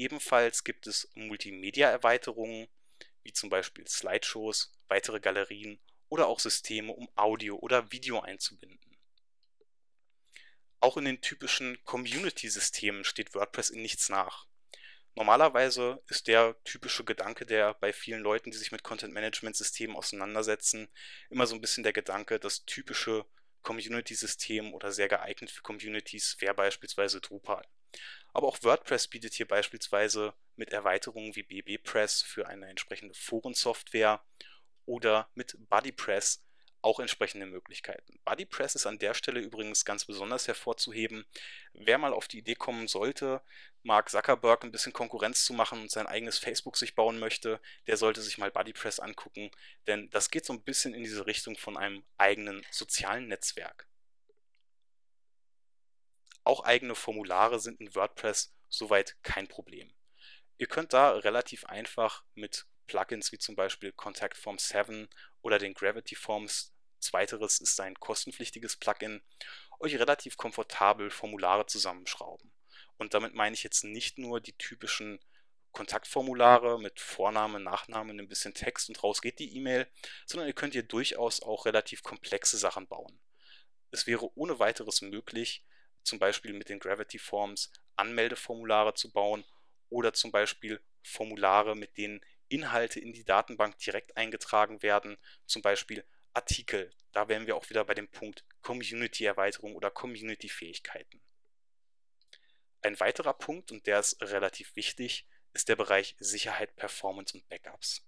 [0.00, 2.68] Ebenfalls gibt es Multimedia-Erweiterungen,
[3.22, 8.96] wie zum Beispiel Slideshows, weitere Galerien oder auch Systeme, um Audio oder Video einzubinden.
[10.80, 14.46] Auch in den typischen Community-Systemen steht WordPress in nichts nach.
[15.16, 20.88] Normalerweise ist der typische Gedanke, der bei vielen Leuten, die sich mit Content-Management-Systemen auseinandersetzen,
[21.28, 23.26] immer so ein bisschen der Gedanke, das typische
[23.60, 27.66] Community-System oder sehr geeignet für Communities wäre beispielsweise Drupal.
[28.32, 34.22] Aber auch WordPress bietet hier beispielsweise mit Erweiterungen wie BBPress für eine entsprechende Forensoftware
[34.86, 36.44] oder mit BuddyPress
[36.82, 38.18] auch entsprechende Möglichkeiten.
[38.24, 41.26] BuddyPress ist an der Stelle übrigens ganz besonders hervorzuheben.
[41.72, 43.42] Wer mal auf die Idee kommen sollte,
[43.82, 47.96] Mark Zuckerberg ein bisschen Konkurrenz zu machen und sein eigenes Facebook sich bauen möchte, der
[47.96, 49.50] sollte sich mal BuddyPress angucken,
[49.86, 53.89] denn das geht so ein bisschen in diese Richtung von einem eigenen sozialen Netzwerk.
[56.44, 59.92] Auch eigene Formulare sind in WordPress soweit kein Problem.
[60.58, 65.08] Ihr könnt da relativ einfach mit Plugins wie zum Beispiel Contact Form 7
[65.42, 69.22] oder den Gravity Forms, zweiteres ist ein kostenpflichtiges Plugin,
[69.78, 72.52] euch relativ komfortabel Formulare zusammenschrauben.
[72.98, 75.18] Und damit meine ich jetzt nicht nur die typischen
[75.72, 79.86] Kontaktformulare mit Vorname, Nachname, ein bisschen Text und raus geht die E-Mail,
[80.26, 83.20] sondern ihr könnt hier durchaus auch relativ komplexe Sachen bauen.
[83.90, 85.64] Es wäre ohne weiteres möglich,
[86.02, 89.44] zum Beispiel mit den Gravity Forms Anmeldeformulare zu bauen
[89.88, 96.04] oder zum Beispiel Formulare, mit denen Inhalte in die Datenbank direkt eingetragen werden, zum Beispiel
[96.32, 96.92] Artikel.
[97.12, 101.20] Da wären wir auch wieder bei dem Punkt Community-Erweiterung oder Community-Fähigkeiten.
[102.82, 108.06] Ein weiterer Punkt, und der ist relativ wichtig, ist der Bereich Sicherheit, Performance und Backups.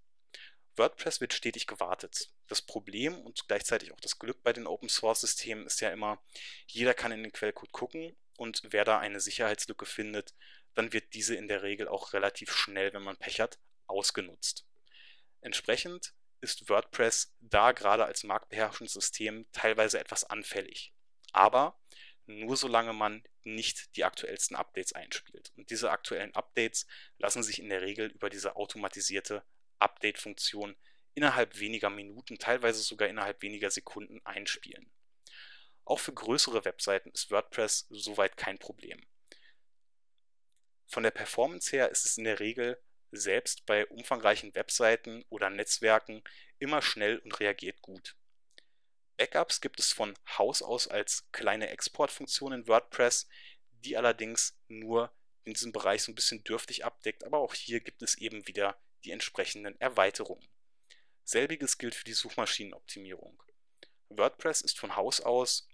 [0.77, 2.31] WordPress wird stetig gewartet.
[2.49, 6.23] Das Problem und gleichzeitig auch das Glück bei den Open Source Systemen ist ja immer,
[6.67, 10.35] jeder kann in den Quellcode gucken und wer da eine Sicherheitslücke findet,
[10.75, 14.67] dann wird diese in der Regel auch relativ schnell, wenn man Pech hat, ausgenutzt.
[15.41, 20.93] Entsprechend ist WordPress da gerade als marktbeherrschendes System teilweise etwas anfällig.
[21.33, 21.79] Aber
[22.27, 25.53] nur solange man nicht die aktuellsten Updates einspielt.
[25.57, 26.87] Und diese aktuellen Updates
[27.19, 29.45] lassen sich in der Regel über diese automatisierte
[29.83, 30.77] Update-Funktion
[31.14, 34.90] innerhalb weniger Minuten, teilweise sogar innerhalb weniger Sekunden einspielen.
[35.85, 39.05] Auch für größere Webseiten ist WordPress soweit kein Problem.
[40.87, 46.23] Von der Performance her ist es in der Regel selbst bei umfangreichen Webseiten oder Netzwerken
[46.59, 48.16] immer schnell und reagiert gut.
[49.16, 53.29] Backups gibt es von Haus aus als kleine Exportfunktion in WordPress,
[53.85, 55.14] die allerdings nur
[55.45, 58.81] in diesem Bereich so ein bisschen dürftig abdeckt, aber auch hier gibt es eben wieder
[59.05, 60.47] die entsprechenden Erweiterungen.
[61.25, 63.43] Selbiges gilt für die Suchmaschinenoptimierung.
[64.09, 65.69] WordPress ist von Haus aus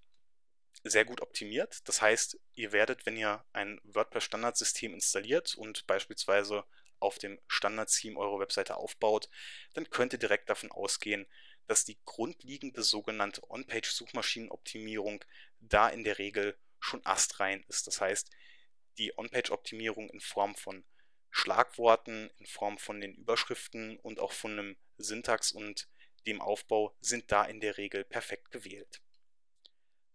[0.85, 1.81] sehr gut optimiert.
[1.89, 6.65] Das heißt, ihr werdet, wenn ihr ein WordPress-Standardsystem installiert und beispielsweise
[7.01, 9.29] auf dem Standard-Theme eure Webseite aufbaut,
[9.75, 11.27] dann könnt ihr direkt davon ausgehen,
[11.67, 15.25] dass die grundlegende sogenannte On-Page-Suchmaschinenoptimierung
[15.61, 17.87] da in der Regel schon astrein ist.
[17.87, 18.31] Das heißt,
[18.97, 20.85] die On-Page-Optimierung in Form von
[21.39, 25.89] Schlagworten, in Form von den Überschriften und auch von einem Syntax und
[26.27, 29.01] dem Aufbau sind da in der Regel perfekt gewählt.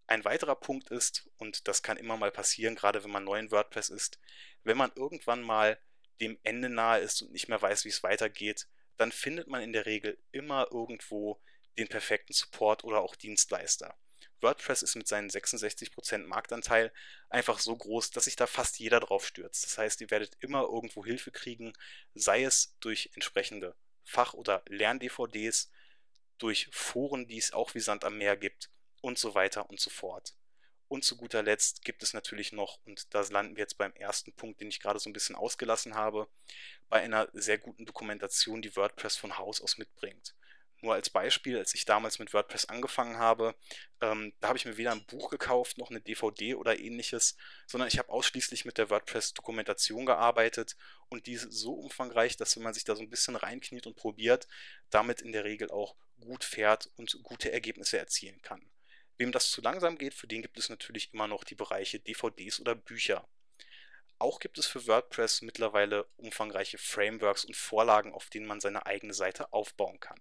[0.06, 3.52] Ein weiterer Punkt ist, und das kann immer mal passieren, gerade wenn man neu in
[3.52, 4.20] WordPress ist,
[4.64, 5.80] wenn man irgendwann mal
[6.20, 9.72] dem Ende nahe ist und nicht mehr weiß, wie es weitergeht, dann findet man in
[9.72, 11.42] der Regel immer irgendwo
[11.78, 13.98] den perfekten Support oder auch Dienstleister.
[14.44, 16.92] WordPress ist mit seinen 66% Marktanteil
[17.30, 19.64] einfach so groß, dass sich da fast jeder drauf stürzt.
[19.66, 21.74] Das heißt, ihr werdet immer irgendwo Hilfe kriegen,
[22.14, 25.72] sei es durch entsprechende Fach- oder Lern-DVDs,
[26.38, 28.70] durch Foren, die es auch wie Sand am Meer gibt
[29.02, 30.36] und so weiter und so fort.
[30.88, 34.34] Und zu guter Letzt gibt es natürlich noch, und da landen wir jetzt beim ersten
[34.34, 36.28] Punkt, den ich gerade so ein bisschen ausgelassen habe,
[36.90, 40.36] bei einer sehr guten Dokumentation, die WordPress von Haus aus mitbringt.
[40.84, 43.56] Nur als Beispiel, als ich damals mit WordPress angefangen habe,
[44.02, 47.88] ähm, da habe ich mir weder ein Buch gekauft noch eine DVD oder ähnliches, sondern
[47.88, 50.76] ich habe ausschließlich mit der WordPress-Dokumentation gearbeitet
[51.08, 53.96] und die ist so umfangreich, dass wenn man sich da so ein bisschen reinkniet und
[53.96, 54.50] probiert,
[54.90, 58.70] damit in der Regel auch gut fährt und gute Ergebnisse erzielen kann.
[59.18, 62.60] Wem das zu langsam geht, für den gibt es natürlich immer noch die Bereiche DVDs
[62.60, 63.26] oder Bücher.
[64.20, 69.14] Auch gibt es für WordPress mittlerweile umfangreiche Frameworks und Vorlagen, auf denen man seine eigene
[69.14, 70.20] Seite aufbauen kann.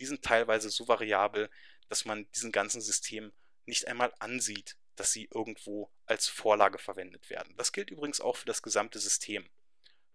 [0.00, 1.50] Die sind teilweise so variabel,
[1.88, 3.32] dass man diesen ganzen System
[3.66, 7.54] nicht einmal ansieht, dass sie irgendwo als Vorlage verwendet werden.
[7.56, 9.48] Das gilt übrigens auch für das gesamte System.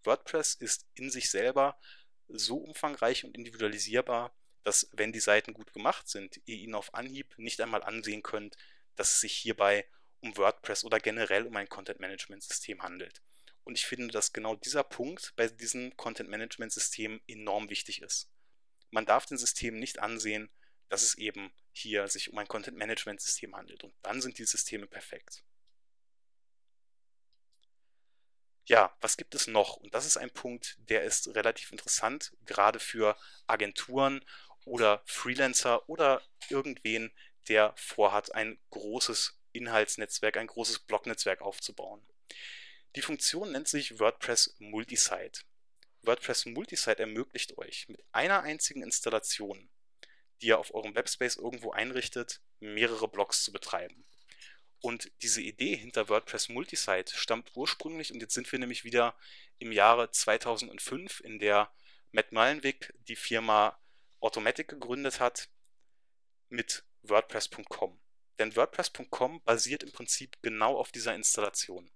[0.04, 1.80] WordPress ist in sich selber
[2.28, 7.38] so umfangreich und individualisierbar, dass wenn die Seiten gut gemacht sind, ihr ihnen auf Anhieb
[7.38, 8.58] nicht einmal ansehen könnt,
[8.96, 9.88] dass es sich hierbei
[10.22, 13.22] um WordPress oder generell um ein Content-Management-System handelt.
[13.64, 18.30] Und ich finde, dass genau dieser Punkt bei diesem Content-Management-System enorm wichtig ist.
[18.96, 20.50] Man darf den Systemen nicht ansehen,
[20.88, 23.84] dass es eben hier sich um ein Content-Management-System handelt.
[23.84, 25.44] Und dann sind die Systeme perfekt.
[28.64, 29.76] Ja, was gibt es noch?
[29.76, 34.24] Und das ist ein Punkt, der ist relativ interessant, gerade für Agenturen
[34.64, 37.12] oder Freelancer oder irgendwen,
[37.50, 42.02] der vorhat, ein großes Inhaltsnetzwerk, ein großes Blognetzwerk aufzubauen.
[42.96, 45.42] Die Funktion nennt sich WordPress Multisite.
[46.06, 49.70] WordPress Multisite ermöglicht euch mit einer einzigen Installation,
[50.42, 54.06] die ihr auf eurem Webspace irgendwo einrichtet, mehrere Blogs zu betreiben.
[54.82, 59.16] Und diese Idee hinter WordPress Multisite stammt ursprünglich, und jetzt sind wir nämlich wieder
[59.58, 61.72] im Jahre 2005, in der
[62.12, 63.80] Matt Mullenweg die Firma
[64.20, 65.50] Automatic gegründet hat
[66.50, 68.00] mit WordPress.com.
[68.38, 71.90] Denn WordPress.com basiert im Prinzip genau auf dieser Installation.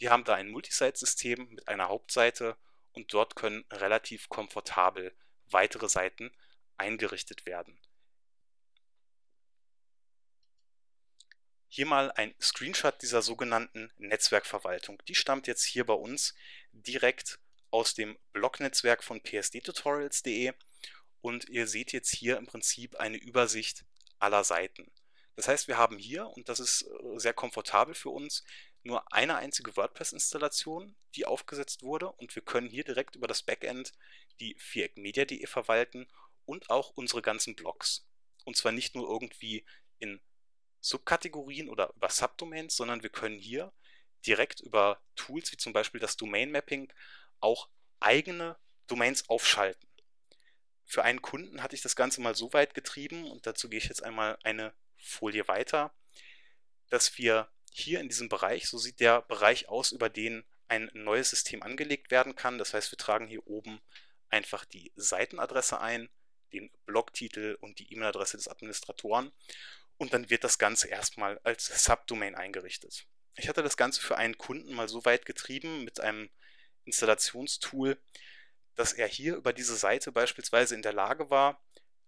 [0.00, 2.56] Die haben da ein Multisite-System mit einer Hauptseite
[2.98, 5.14] und dort können relativ komfortabel
[5.50, 6.32] weitere Seiten
[6.76, 7.78] eingerichtet werden.
[11.68, 15.00] Hier mal ein Screenshot dieser sogenannten Netzwerkverwaltung.
[15.06, 16.34] Die stammt jetzt hier bei uns
[16.72, 17.38] direkt
[17.70, 20.52] aus dem Blognetzwerk von psdtutorials.de
[21.20, 23.84] und ihr seht jetzt hier im Prinzip eine Übersicht
[24.18, 24.90] aller Seiten.
[25.36, 28.42] Das heißt, wir haben hier, und das ist äh, sehr komfortabel für uns,
[28.82, 33.92] nur eine einzige WordPress-Installation, die aufgesetzt wurde und wir können hier direkt über das Backend
[34.40, 36.06] die viereckmedia.de verwalten
[36.44, 38.06] und auch unsere ganzen Blogs.
[38.44, 39.64] Und zwar nicht nur irgendwie
[39.98, 40.20] in
[40.80, 43.72] Subkategorien oder über Subdomains, sondern wir können hier
[44.26, 46.92] direkt über Tools wie zum Beispiel das Domain Mapping
[47.40, 47.68] auch
[48.00, 49.88] eigene Domains aufschalten.
[50.84, 53.88] Für einen Kunden hatte ich das Ganze mal so weit getrieben und dazu gehe ich
[53.88, 55.94] jetzt einmal eine Folie weiter,
[56.88, 61.30] dass wir hier in diesem Bereich, so sieht der Bereich aus, über den ein neues
[61.30, 62.58] System angelegt werden kann.
[62.58, 63.80] Das heißt, wir tragen hier oben
[64.28, 66.08] einfach die Seitenadresse ein,
[66.52, 69.32] den Blogtitel und die E-Mail-Adresse des Administratoren
[69.98, 73.06] und dann wird das Ganze erstmal als Subdomain eingerichtet.
[73.36, 76.30] Ich hatte das Ganze für einen Kunden mal so weit getrieben mit einem
[76.84, 78.00] Installationstool,
[78.74, 81.60] dass er hier über diese Seite beispielsweise in der Lage war,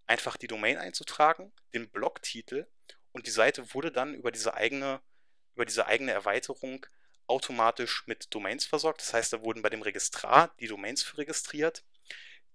[0.07, 2.67] einfach die Domain einzutragen, den Blogtitel
[3.13, 5.01] und die Seite wurde dann über diese eigene,
[5.61, 6.87] über diese eigene Erweiterung
[7.27, 9.03] automatisch mit Domains versorgt.
[9.03, 11.85] Das heißt, da wurden bei dem Registrar die Domains für registriert.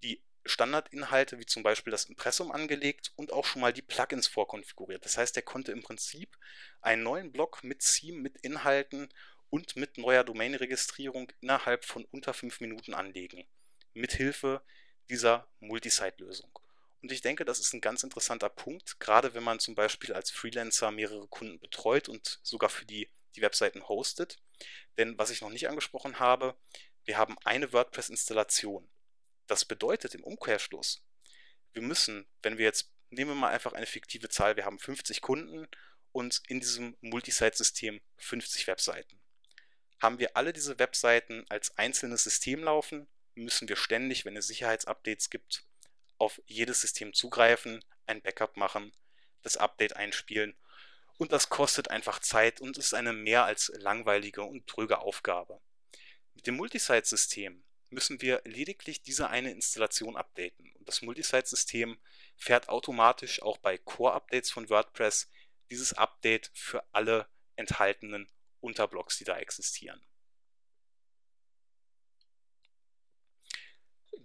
[0.02, 5.06] Die Standardinhalte wie zum Beispiel das Impressum angelegt und auch schon mal die Plugins vorkonfiguriert.
[5.06, 6.36] Das heißt, er konnte im Prinzip
[6.82, 9.14] einen neuen Blog mit Theme, mit Inhalten
[9.52, 13.46] und mit neuer Domain-Registrierung innerhalb von unter fünf Minuten anlegen.
[13.94, 14.64] Mithilfe
[15.12, 16.58] dieser Multisite-Lösung.
[17.06, 20.32] Und ich denke, das ist ein ganz interessanter Punkt, gerade wenn man zum Beispiel als
[20.32, 24.40] Freelancer mehrere Kunden betreut und sogar für die die Webseiten hostet.
[24.98, 26.58] Denn was ich noch nicht angesprochen habe,
[27.04, 28.90] wir haben eine WordPress-Installation.
[29.46, 31.06] Das bedeutet im Umkehrschluss,
[31.74, 35.22] wir müssen, wenn wir jetzt, nehmen wir mal einfach eine fiktive Zahl, wir haben 50
[35.22, 35.68] Kunden
[36.12, 39.22] und in diesem Multisite-System 50 Webseiten.
[40.02, 45.30] Haben wir alle diese Webseiten als einzelnes System laufen, müssen wir ständig, wenn es Sicherheitsupdates
[45.30, 45.68] gibt,
[46.18, 48.92] auf jedes System zugreifen, ein Backup machen,
[49.42, 50.56] das Update einspielen
[51.18, 55.62] und das kostet einfach Zeit und ist eine mehr als langweilige und tröge Aufgabe.
[56.34, 60.74] Mit dem Multisite-System müssen wir lediglich diese eine Installation updaten.
[60.74, 61.98] Und das Multisite-System
[62.36, 65.30] fährt automatisch auch bei Core-Updates von WordPress
[65.70, 68.28] dieses Update für alle enthaltenen
[68.60, 70.06] Unterblocks, die da existieren.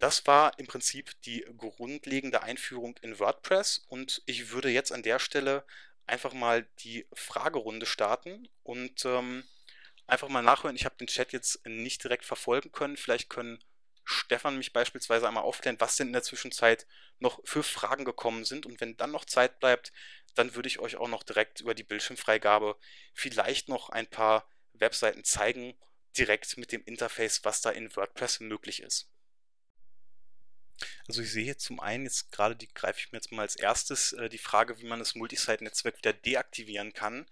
[0.01, 5.19] Das war im Prinzip die grundlegende Einführung in WordPress und ich würde jetzt an der
[5.19, 5.63] Stelle
[6.07, 9.45] einfach mal die Fragerunde starten und ähm,
[10.07, 10.75] einfach mal nachhören.
[10.75, 12.97] Ich habe den Chat jetzt nicht direkt verfolgen können.
[12.97, 13.63] Vielleicht können
[14.05, 16.87] Stefan mich beispielsweise einmal aufklären, was denn in der Zwischenzeit
[17.19, 18.65] noch für Fragen gekommen sind.
[18.65, 19.93] Und wenn dann noch Zeit bleibt,
[20.35, 22.75] dann würde ich euch auch noch direkt über die Bildschirmfreigabe
[23.13, 25.75] vielleicht noch ein paar Webseiten zeigen,
[26.17, 29.11] direkt mit dem Interface, was da in WordPress möglich ist.
[31.09, 33.57] Also ich sehe jetzt zum einen, jetzt gerade die greife ich mir jetzt mal als
[33.57, 37.27] erstes, äh, die Frage, wie man das Multisite-Netzwerk wieder deaktivieren kann.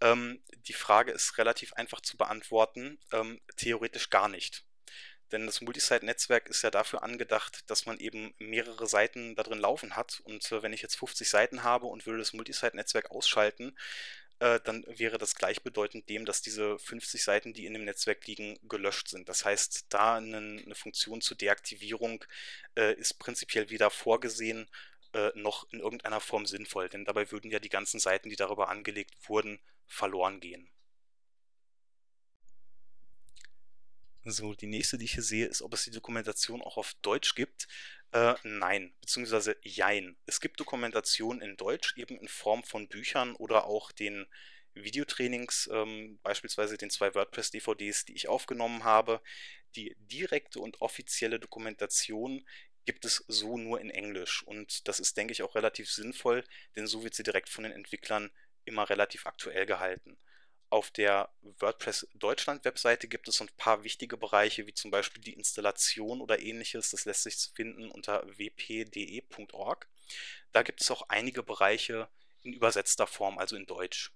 [0.00, 4.64] Ähm, die Frage ist relativ einfach zu beantworten, ähm, theoretisch gar nicht.
[5.32, 9.96] Denn das Multisite-Netzwerk ist ja dafür angedacht, dass man eben mehrere Seiten da drin laufen
[9.96, 10.20] hat.
[10.24, 13.74] Und äh, wenn ich jetzt 50 Seiten habe und würde das Multisite-Netzwerk ausschalten,
[14.42, 18.58] äh, dann wäre das gleichbedeutend dem, dass diese 50 Seiten, die in dem Netzwerk liegen,
[18.68, 19.28] gelöscht sind.
[19.28, 22.24] Das heißt, da eine, eine Funktion zur Deaktivierung
[22.76, 24.68] äh, ist prinzipiell weder vorgesehen
[25.12, 28.68] äh, noch in irgendeiner Form sinnvoll, denn dabei würden ja die ganzen Seiten, die darüber
[28.68, 30.68] angelegt wurden, verloren gehen.
[34.24, 37.36] So, die nächste, die ich hier sehe, ist, ob es die Dokumentation auch auf Deutsch
[37.36, 37.68] gibt.
[38.12, 40.16] Äh, nein, beziehungsweise jein.
[40.26, 44.26] Es gibt Dokumentation in Deutsch, eben in Form von Büchern oder auch den
[44.74, 49.20] Videotrainings, ähm, beispielsweise den zwei WordPress-DVDs, die ich aufgenommen habe.
[49.76, 52.46] Die direkte und offizielle Dokumentation
[52.84, 54.42] gibt es so nur in Englisch.
[54.42, 56.44] Und das ist, denke ich, auch relativ sinnvoll,
[56.76, 58.30] denn so wird sie direkt von den Entwicklern
[58.64, 60.18] immer relativ aktuell gehalten.
[60.72, 61.28] Auf der
[61.60, 66.40] WordPress Deutschland Webseite gibt es ein paar wichtige Bereiche, wie zum Beispiel die Installation oder
[66.40, 66.90] ähnliches.
[66.90, 69.86] Das lässt sich finden unter wpde.org.
[70.52, 72.08] Da gibt es auch einige Bereiche
[72.42, 74.12] in übersetzter Form, also in Deutsch.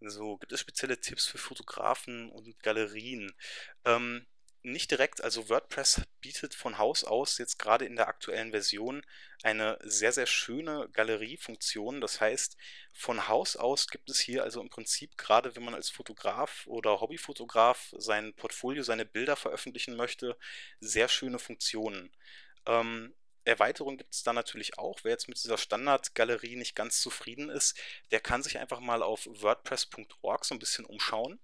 [0.00, 3.32] So, gibt es spezielle Tipps für Fotografen und Galerien?
[3.84, 4.26] Ähm,
[4.72, 9.02] nicht direkt, also WordPress bietet von Haus aus jetzt gerade in der aktuellen Version
[9.42, 12.00] eine sehr, sehr schöne Galeriefunktion.
[12.00, 12.56] Das heißt,
[12.92, 17.00] von Haus aus gibt es hier also im Prinzip, gerade wenn man als Fotograf oder
[17.00, 20.36] Hobbyfotograf sein Portfolio, seine Bilder veröffentlichen möchte,
[20.80, 22.10] sehr schöne Funktionen.
[22.66, 25.00] Ähm, Erweiterung gibt es da natürlich auch.
[25.04, 27.78] Wer jetzt mit dieser Standardgalerie nicht ganz zufrieden ist,
[28.10, 31.40] der kann sich einfach mal auf wordpress.org so ein bisschen umschauen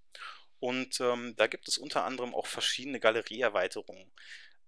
[0.61, 4.11] und ähm, da gibt es unter anderem auch verschiedene Galerieerweiterungen.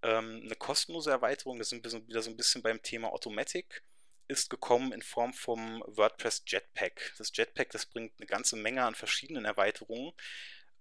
[0.03, 3.83] Ähm, eine kostenlose Erweiterung, das sind wir wieder so ein bisschen beim Thema Automatic,
[4.29, 7.14] ist gekommen in Form vom WordPress Jetpack.
[7.18, 10.12] Das Jetpack, das bringt eine ganze Menge an verschiedenen Erweiterungen.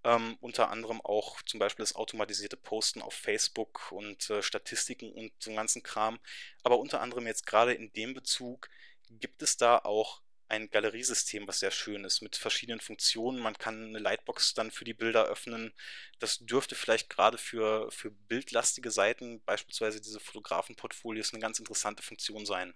[0.03, 5.31] Ähm, unter anderem auch zum Beispiel das automatisierte Posten auf Facebook und äh, Statistiken und
[5.39, 6.19] so ganzen Kram.
[6.63, 8.69] Aber unter anderem jetzt gerade in dem Bezug
[9.09, 13.39] gibt es da auch ein Galeriesystem, was sehr schön ist, mit verschiedenen Funktionen.
[13.39, 15.73] Man kann eine Lightbox dann für die Bilder öffnen.
[16.19, 22.45] Das dürfte vielleicht gerade für, für bildlastige Seiten, beispielsweise diese Fotografenportfolios, eine ganz interessante Funktion
[22.45, 22.73] sein.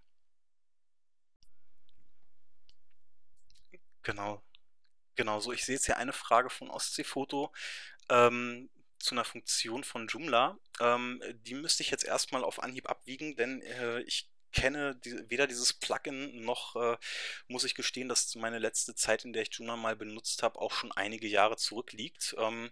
[4.03, 4.41] Genau.
[5.15, 7.51] Genau, so ich sehe jetzt hier eine Frage von Ostseefoto
[8.09, 10.57] ähm, zu einer Funktion von Joomla.
[10.79, 15.47] Ähm, die müsste ich jetzt erstmal auf Anhieb abwiegen, denn äh, ich kenne die, weder
[15.47, 16.97] dieses Plugin noch äh,
[17.47, 20.71] muss ich gestehen, dass meine letzte Zeit, in der ich Joomla mal benutzt habe, auch
[20.71, 22.35] schon einige Jahre zurückliegt.
[22.37, 22.71] Ähm,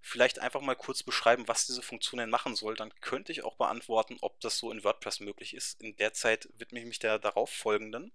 [0.00, 2.76] vielleicht einfach mal kurz beschreiben, was diese Funktion denn machen soll.
[2.76, 5.80] Dann könnte ich auch beantworten, ob das so in WordPress möglich ist.
[5.80, 8.12] In der Zeit widme ich mich der darauf folgenden.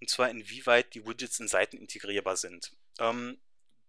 [0.00, 2.72] Und zwar inwieweit die Widgets in Seiten integrierbar sind.
[2.98, 3.40] Ähm,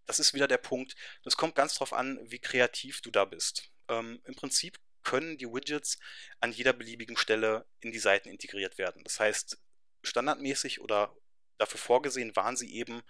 [0.05, 0.95] das ist wieder der Punkt.
[1.23, 3.71] Das kommt ganz drauf an, wie kreativ du da bist.
[3.87, 5.99] Ähm, Im Prinzip können die Widgets
[6.39, 9.03] an jeder beliebigen Stelle in die Seiten integriert werden.
[9.03, 9.57] Das heißt,
[10.03, 11.15] standardmäßig oder
[11.57, 13.01] dafür vorgesehen waren sie eben,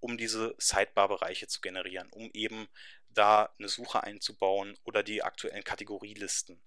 [0.00, 2.68] um diese Sidebar-Bereiche zu generieren, um eben
[3.10, 6.60] da eine Suche einzubauen oder die aktuellen Kategorielisten.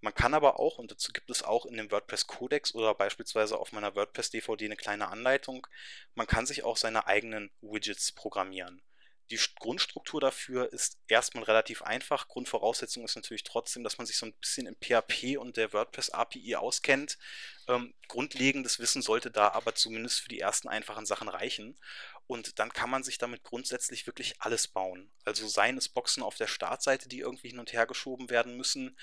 [0.00, 3.72] Man kann aber auch, und dazu gibt es auch in dem WordPress-Codex oder beispielsweise auf
[3.72, 5.66] meiner WordPress-DVD eine kleine Anleitung,
[6.14, 8.82] man kann sich auch seine eigenen Widgets programmieren.
[9.30, 12.28] Die Grundstruktur dafür ist erstmal relativ einfach.
[12.28, 16.10] Grundvoraussetzung ist natürlich trotzdem, dass man sich so ein bisschen in PHP und der WordPress
[16.10, 17.18] API auskennt.
[17.66, 21.78] Ähm, grundlegendes Wissen sollte da aber zumindest für die ersten einfachen Sachen reichen.
[22.26, 25.10] Und dann kann man sich damit grundsätzlich wirklich alles bauen.
[25.24, 28.98] Also seien es Boxen auf der Startseite, die irgendwie hin und her geschoben werden müssen,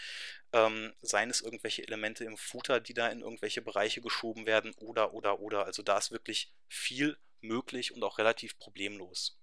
[0.53, 5.13] ähm, seien es irgendwelche Elemente im Footer, die da in irgendwelche Bereiche geschoben werden oder,
[5.13, 5.65] oder, oder.
[5.65, 9.40] Also da ist wirklich viel möglich und auch relativ problemlos.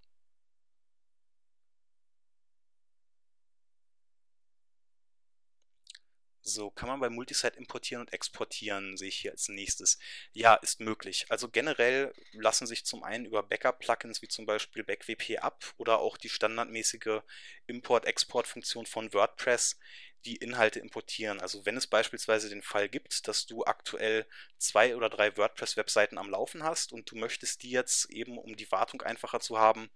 [6.49, 9.99] So, kann man bei Multisite importieren und exportieren, sehe ich hier als nächstes.
[10.32, 11.26] Ja, ist möglich.
[11.28, 16.16] Also generell lassen sich zum einen über Backup-Plugins wie zum Beispiel BackWP ab oder auch
[16.16, 17.20] die standardmäßige
[17.66, 19.78] Import-Export-Funktion von WordPress
[20.25, 21.41] die Inhalte importieren.
[21.41, 24.27] Also wenn es beispielsweise den Fall gibt, dass du aktuell
[24.59, 28.71] zwei oder drei WordPress-Webseiten am Laufen hast und du möchtest die jetzt eben, um die
[28.73, 29.91] Wartung einfacher zu haben,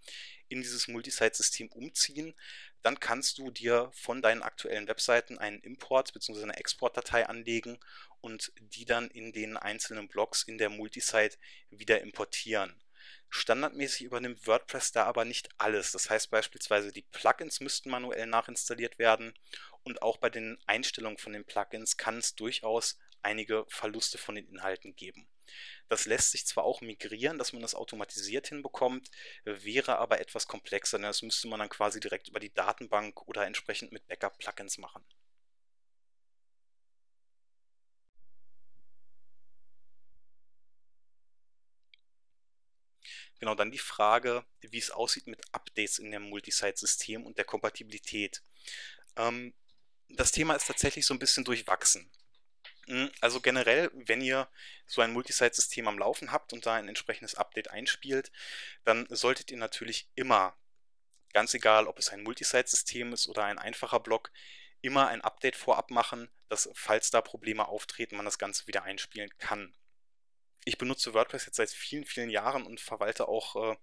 [0.49, 2.35] in dieses Multisite-System umziehen,
[2.83, 6.43] dann kannst du dir von deinen aktuellen Webseiten einen Import bzw.
[6.43, 7.79] eine Exportdatei anlegen
[8.21, 11.37] und die dann in den einzelnen Blogs in der Multisite
[11.71, 12.75] wieder importieren.
[13.35, 15.93] Standardmäßig übernimmt WordPress da aber nicht alles.
[15.93, 19.33] Das heißt beispielsweise, die Plugins müssten manuell nachinstalliert werden
[19.85, 24.49] und auch bei den Einstellungen von den Plugins kann es durchaus einige Verluste von den
[24.49, 25.29] Inhalten geben.
[25.89, 29.11] Das lässt sich zwar auch migrieren, dass man das automatisiert hinbekommt,
[29.45, 30.99] wäre aber etwas komplexer.
[30.99, 35.05] Denn das müsste man dann quasi direkt über die Datenbank oder entsprechend mit Backup-Plugins machen.
[43.41, 48.43] Genau, dann die Frage, wie es aussieht mit Updates in dem Multisite-System und der Kompatibilität.
[49.17, 49.55] Ähm,
[50.17, 52.11] das Thema ist tatsächlich so ein bisschen durchwachsen.
[52.87, 54.49] Hm, also generell, wenn ihr
[54.87, 58.33] so ein Multisite-System am Laufen habt und da ein entsprechendes Update einspielt,
[58.85, 60.57] dann solltet ihr natürlich immer,
[61.33, 64.33] ganz egal ob es ein Multisite-System ist oder ein einfacher Block,
[64.81, 69.31] immer ein Update vorab machen, dass falls da Probleme auftreten, man das Ganze wieder einspielen
[69.39, 69.75] kann.
[70.65, 73.77] Ich benutze WordPress jetzt seit vielen, vielen Jahren und verwalte auch äh,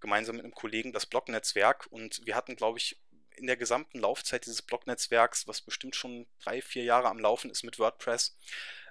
[0.00, 3.00] gemeinsam mit einem Kollegen das Blog-Netzwerk und wir hatten, glaube ich,
[3.40, 7.64] in der gesamten Laufzeit dieses Blog-Netzwerks, was bestimmt schon drei, vier Jahre am Laufen ist
[7.64, 8.36] mit WordPress,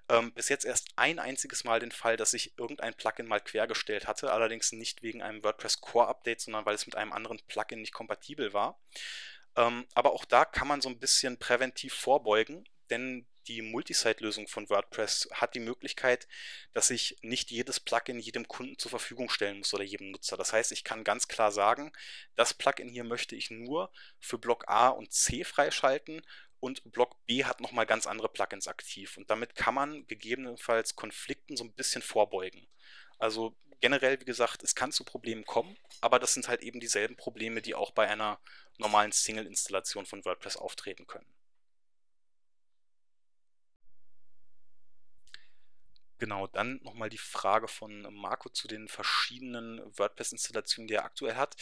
[0.10, 4.08] ähm, bis jetzt erst ein einziges Mal den Fall, dass ich irgendein Plugin mal quergestellt
[4.08, 7.82] hatte, allerdings nicht wegen einem WordPress Core Update, sondern weil es mit einem anderen Plugin
[7.82, 8.82] nicht kompatibel war.
[9.56, 14.70] Ähm, aber auch da kann man so ein bisschen präventiv vorbeugen, denn die Multisite-Lösung von
[14.70, 16.28] WordPress hat die Möglichkeit,
[16.74, 20.38] dass ich nicht jedes Plugin jedem Kunden zur Verfügung stellen muss oder jedem Nutzer.
[20.38, 21.92] Das heißt, ich kann ganz klar sagen,
[22.36, 26.22] das Plugin hier möchte ich nur für Block A und C freischalten
[26.60, 29.18] und Block B hat nochmal ganz andere Plugins aktiv.
[29.18, 32.68] Und damit kann man gegebenenfalls Konflikten so ein bisschen vorbeugen.
[33.18, 37.16] Also generell, wie gesagt, es kann zu Problemen kommen, aber das sind halt eben dieselben
[37.16, 38.40] Probleme, die auch bei einer
[38.78, 41.39] normalen Single-Installation von WordPress auftreten können.
[46.20, 51.56] Genau, dann nochmal die Frage von Marco zu den verschiedenen WordPress-Installationen, die er aktuell hat.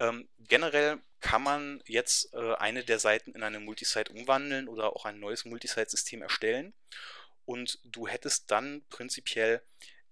[0.00, 5.04] Ähm, generell kann man jetzt äh, eine der Seiten in eine Multisite umwandeln oder auch
[5.04, 6.72] ein neues Multisite-System erstellen.
[7.44, 9.62] Und du hättest dann prinzipiell,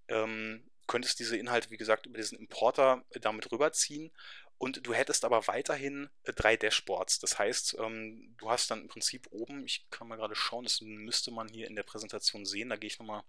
[0.09, 4.11] ähm, könntest diese Inhalte, wie gesagt, über diesen Importer damit rüberziehen
[4.59, 7.19] und du hättest aber weiterhin äh, drei Dashboards.
[7.19, 10.81] Das heißt, ähm, du hast dann im Prinzip oben, ich kann mal gerade schauen, das
[10.81, 12.69] müsste man hier in der Präsentation sehen.
[12.69, 13.23] Da gehe ich nochmal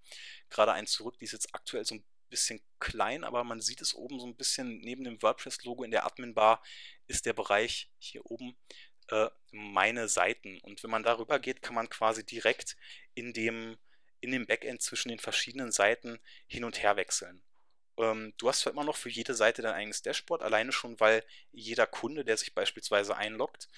[0.48, 1.18] gerade eins zurück.
[1.18, 4.36] Die ist jetzt aktuell so ein bisschen klein, aber man sieht es oben so ein
[4.36, 6.62] bisschen neben dem WordPress-Logo in der Admin-Bar
[7.06, 8.56] ist der Bereich hier oben
[9.08, 10.58] äh, meine Seiten.
[10.60, 12.76] Und wenn man darüber geht, kann man quasi direkt
[13.14, 13.76] in dem,
[14.20, 17.42] in dem Backend zwischen den verschiedenen Seiten hin und her wechseln.
[17.99, 21.24] Ähm, du hast zwar immer noch für jede Seite dein eigenes Dashboard, alleine schon, weil
[21.53, 23.68] jeder Kunde, der sich beispielsweise einloggt,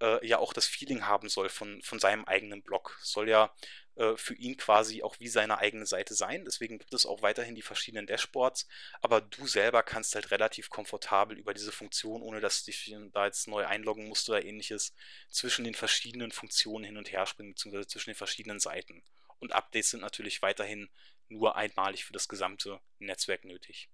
[0.00, 2.98] äh, ja auch das Feeling haben soll von, von seinem eigenen Blog.
[3.02, 3.54] Soll ja
[3.96, 6.44] äh, für ihn quasi auch wie seine eigene Seite sein.
[6.44, 8.68] Deswegen gibt es auch weiterhin die verschiedenen Dashboards,
[9.00, 13.26] aber du selber kannst halt relativ komfortabel über diese Funktion, ohne dass du dich da
[13.26, 14.94] jetzt neu einloggen musst oder ähnliches,
[15.30, 19.02] zwischen den verschiedenen Funktionen hin und her springen, beziehungsweise zwischen den verschiedenen Seiten.
[19.40, 20.88] Und Updates sind natürlich weiterhin
[21.28, 23.88] nur einmalig für das gesamte Netzwerk nötig.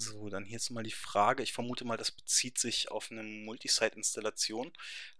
[0.00, 1.42] So, dann hier jetzt mal die Frage.
[1.42, 4.72] Ich vermute mal, das bezieht sich auf eine Multisite-Installation,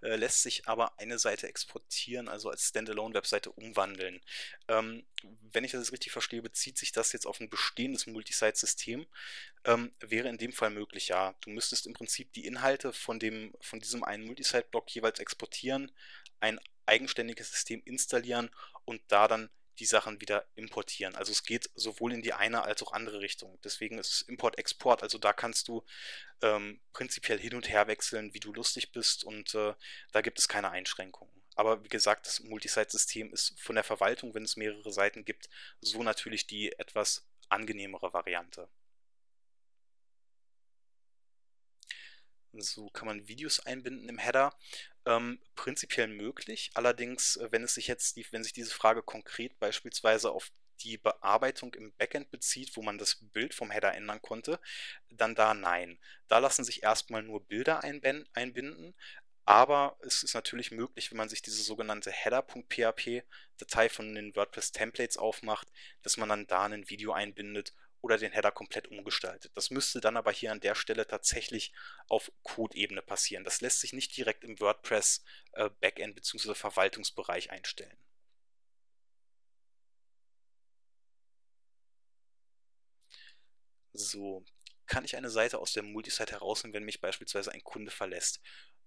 [0.03, 4.21] äh, lässt sich aber eine Seite exportieren, also als Standalone-Webseite umwandeln.
[4.69, 5.05] Ähm,
[5.51, 9.07] wenn ich das jetzt richtig verstehe, bezieht sich das jetzt auf ein bestehendes Multisite-System.
[9.65, 11.35] Ähm, wäre in dem Fall möglich, ja.
[11.41, 15.91] Du müsstest im Prinzip die Inhalte von dem, von diesem einen Multisite-Block jeweils exportieren,
[16.41, 18.51] ein eigenständiges System installieren
[18.89, 21.15] und da dann die Sachen wieder importieren.
[21.15, 23.61] Also es geht sowohl in die eine als auch andere Richtung.
[23.63, 25.03] Deswegen ist es Import-Export.
[25.03, 25.85] Also da kannst du
[26.43, 29.75] ähm, prinzipiell hin und her wechseln, wie du lustig bist und äh,
[30.13, 31.33] da gibt es keine Einschränkungen.
[31.55, 35.49] Aber wie gesagt, das Multisite-System ist von der Verwaltung, wenn es mehrere Seiten gibt,
[35.81, 38.69] so natürlich die etwas angenehmere Variante.
[42.63, 44.55] So kann man Videos einbinden im Header.
[45.07, 46.71] Ähm, prinzipiell möglich.
[46.75, 50.51] Allerdings, äh, wenn es sich jetzt, die, wenn sich diese Frage konkret beispielsweise auf
[50.81, 54.61] die Bearbeitung im Backend bezieht, wo man das Bild vom Header ändern konnte,
[55.11, 55.99] dann da nein.
[56.29, 58.95] Da lassen sich erstmal nur Bilder einbinden,
[59.45, 65.69] aber es ist natürlich möglich, wenn man sich diese sogenannte header.php-Datei von den WordPress-Templates aufmacht,
[66.03, 69.53] dass man dann da ein Video einbindet oder den Header komplett umgestaltet.
[69.55, 71.73] Das müsste dann aber hier an der Stelle tatsächlich
[72.09, 73.45] auf Code-Ebene passieren.
[73.45, 76.55] Das lässt sich nicht direkt im WordPress äh, bzw.
[76.55, 77.97] Verwaltungsbereich einstellen.
[83.93, 84.45] So,
[84.87, 88.41] kann ich eine Seite aus der Multisite herausnehmen, wenn mich beispielsweise ein Kunde verlässt?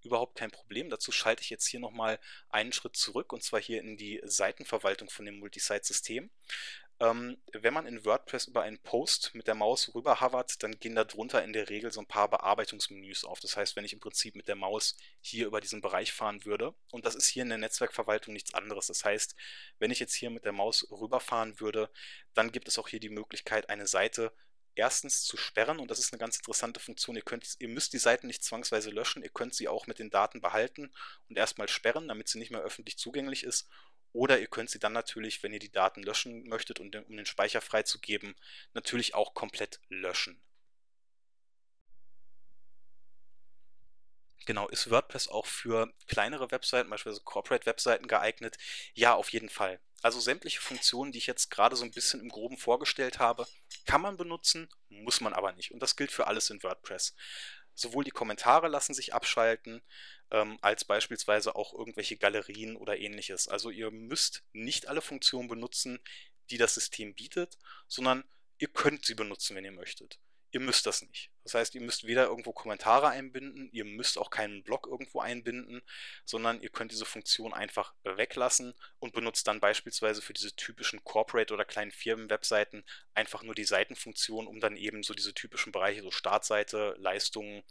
[0.04, 0.90] Überhaupt kein Problem.
[0.90, 5.10] Dazu schalte ich jetzt hier nochmal einen Schritt zurück und zwar hier in die Seitenverwaltung
[5.10, 6.32] von dem Multisite-System.
[7.02, 10.94] Ähm, wenn man in WordPress über einen Post mit der Maus rüber hovert, dann gehen
[10.94, 13.40] da drunter in der Regel so ein paar Bearbeitungsmenüs auf.
[13.40, 16.76] Das heißt, wenn ich im Prinzip mit der Maus hier über diesen Bereich fahren würde,
[16.92, 18.86] und das ist hier in der Netzwerkverwaltung nichts anderes.
[18.86, 19.36] Das heißt,
[19.80, 21.90] wenn ich jetzt hier mit der Maus rüberfahren würde,
[22.36, 24.32] dann gibt es auch hier die Möglichkeit, eine Seite
[24.76, 27.16] erstens zu sperren und das ist eine ganz interessante Funktion.
[27.16, 30.12] Ihr, könnt, ihr müsst die Seiten nicht zwangsweise löschen, ihr könnt sie auch mit den
[30.12, 30.94] Daten behalten
[31.30, 33.68] und erstmal sperren, damit sie nicht mehr öffentlich zugänglich ist
[34.14, 37.26] oder ihr könnt sie dann natürlich, wenn ihr die Daten löschen möchtet, und um den
[37.26, 38.36] Speicher freizugeben,
[38.74, 40.42] natürlich auch komplett löschen.
[44.46, 48.58] Genau, ist WordPress auch für kleinere Webseiten, beispielsweise Corporate-Webseiten geeignet?
[48.94, 49.80] Ja, auf jeden Fall.
[50.02, 53.46] Also sämtliche Funktionen, die ich jetzt gerade so ein bisschen im Groben vorgestellt habe,
[53.86, 55.72] kann man benutzen, muss man aber nicht.
[55.72, 57.14] Und das gilt für alles in WordPress.
[57.82, 59.82] Sowohl die Kommentare lassen sich abschalten,
[60.30, 63.48] ähm, als beispielsweise auch irgendwelche Galerien oder ähnliches.
[63.48, 66.00] Also ihr müsst nicht alle Funktionen benutzen,
[66.52, 67.58] die das System bietet,
[67.88, 68.24] sondern
[68.60, 70.20] ihr könnt sie benutzen, wenn ihr möchtet.
[70.52, 71.31] Ihr müsst das nicht.
[71.44, 75.82] Das heißt, ihr müsst weder irgendwo Kommentare einbinden, ihr müsst auch keinen Blog irgendwo einbinden,
[76.26, 81.54] sondern ihr könnt diese Funktion einfach weglassen und benutzt dann beispielsweise für diese typischen Corporate-
[81.54, 82.84] oder kleinen Firmen-Webseiten
[83.14, 87.64] einfach nur die Seitenfunktion, um dann eben so diese typischen Bereiche, so Startseite, Leistungen,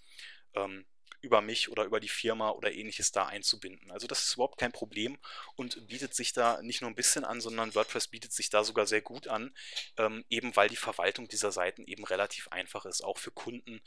[0.54, 0.84] ähm,
[1.20, 3.90] über mich oder über die Firma oder ähnliches da einzubinden.
[3.90, 5.18] Also das ist überhaupt kein Problem
[5.56, 8.86] und bietet sich da nicht nur ein bisschen an, sondern WordPress bietet sich da sogar
[8.86, 9.54] sehr gut an,
[9.96, 13.80] ähm, eben weil die Verwaltung dieser Seiten eben relativ einfach ist, auch für Kunden,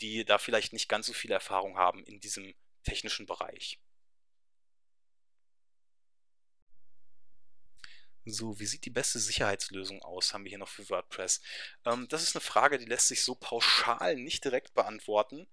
[0.00, 2.54] die da vielleicht nicht ganz so viel Erfahrung haben in diesem
[2.84, 3.78] technischen Bereich.
[8.24, 11.40] So, wie sieht die beste Sicherheitslösung aus, haben wir hier noch für WordPress.
[11.84, 15.48] Ähm, das ist eine Frage, die lässt sich so pauschal nicht direkt beantworten,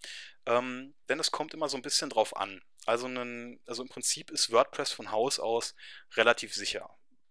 [0.45, 2.61] ähm, denn es kommt immer so ein bisschen drauf an.
[2.85, 5.75] Also, einen, also im Prinzip ist WordPress von Haus aus
[6.15, 6.89] relativ sicher.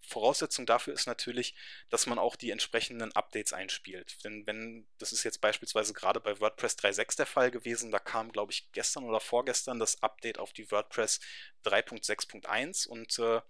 [0.08, 1.54] Voraussetzung dafür ist natürlich,
[1.90, 4.24] dass man auch die entsprechenden Updates einspielt.
[4.24, 8.32] Denn wenn, das ist jetzt beispielsweise gerade bei WordPress 3.6 der Fall gewesen, da kam,
[8.32, 11.20] glaube ich, gestern oder vorgestern das Update auf die WordPress
[11.64, 13.40] 3.6.1 und äh,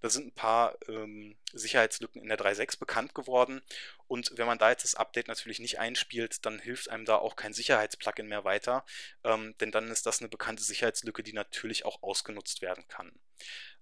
[0.00, 3.62] da sind ein paar ähm, Sicherheitslücken in der 3.6 bekannt geworden.
[4.06, 7.36] Und wenn man da jetzt das Update natürlich nicht einspielt, dann hilft einem da auch
[7.36, 8.84] kein Sicherheitsplugin mehr weiter,
[9.24, 13.12] ähm, denn dann ist das eine bekannte Sicherheitslücke, die natürlich auch ausgenutzt werden kann.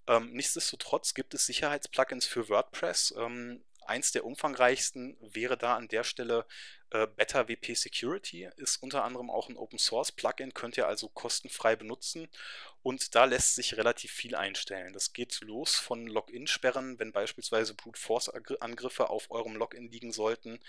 [0.06, 3.14] Ähm, nichtsdestotrotz gibt es Sicherheitsplugins für WordPress.
[3.16, 6.46] Ähm, eins der umfangreichsten wäre da an der Stelle
[6.90, 11.08] äh, Better WP Security, ist unter anderem auch ein Open Source Plugin, könnt ihr also
[11.08, 12.28] kostenfrei benutzen
[12.82, 14.92] und da lässt sich relativ viel einstellen.
[14.92, 20.60] Das geht los von Login-Sperren, wenn beispielsweise Brute Force-Angriffe auf eurem Login liegen sollten,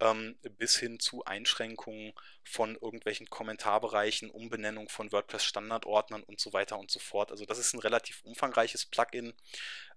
[0.00, 2.12] ähm, bis hin zu Einschränkungen
[2.44, 7.30] von irgendwelchen Kommentarbereichen, Umbenennung von WordPress-Standardordnern und so weiter und so fort.
[7.30, 9.32] Also das ist ein relativ umfangreiches Plugin.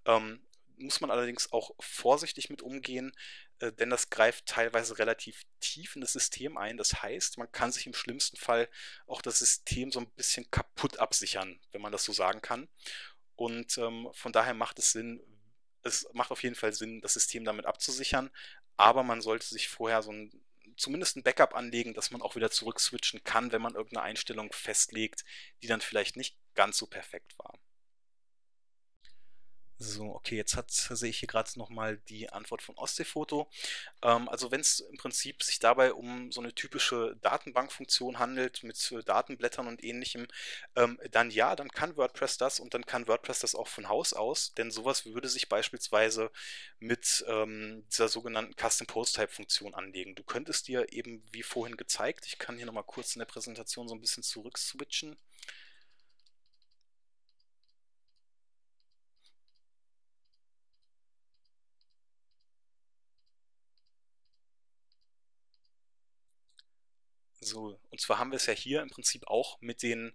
[0.06, 0.40] Ähm,
[0.78, 3.12] muss man allerdings auch vorsichtig mit umgehen,
[3.60, 6.78] äh, denn das greift teilweise relativ tief in das System ein.
[6.78, 8.70] Das heißt, man kann sich im schlimmsten Fall
[9.08, 12.68] auch das System so ein bisschen kaputt absichern, wenn man das so sagen kann.
[13.36, 15.22] Und ähm, von daher macht es Sinn,
[15.84, 18.30] es macht auf jeden Fall Sinn, das System damit abzusichern,
[18.78, 20.32] aber man sollte sich vorher so ein
[20.78, 24.52] zumindest ein Backup anlegen, dass man auch wieder zurück switchen kann, wenn man irgendeine Einstellung
[24.54, 25.24] festlegt,
[25.62, 27.60] die dann vielleicht nicht ganz so perfekt war.
[29.86, 33.50] So, okay, jetzt hat, sehe ich hier gerade nochmal die Antwort von Ostseefoto.
[34.02, 38.92] Ähm, also wenn es im Prinzip sich dabei um so eine typische Datenbankfunktion handelt mit
[38.94, 40.28] äh, Datenblättern und ähnlichem,
[40.78, 44.14] ähm, dann ja, dann kann WordPress das und dann kann WordPress das auch von Haus
[44.14, 46.32] aus, denn sowas würde sich beispielsweise
[46.80, 50.16] mit ähm, dieser sogenannten Custom Post Type Funktion anlegen.
[50.16, 53.90] Du könntest dir eben, wie vorhin gezeigt, ich kann hier nochmal kurz in der Präsentation
[53.90, 55.18] so ein bisschen zurück switchen.
[67.46, 70.14] So, und zwar haben wir es ja hier im Prinzip auch mit den,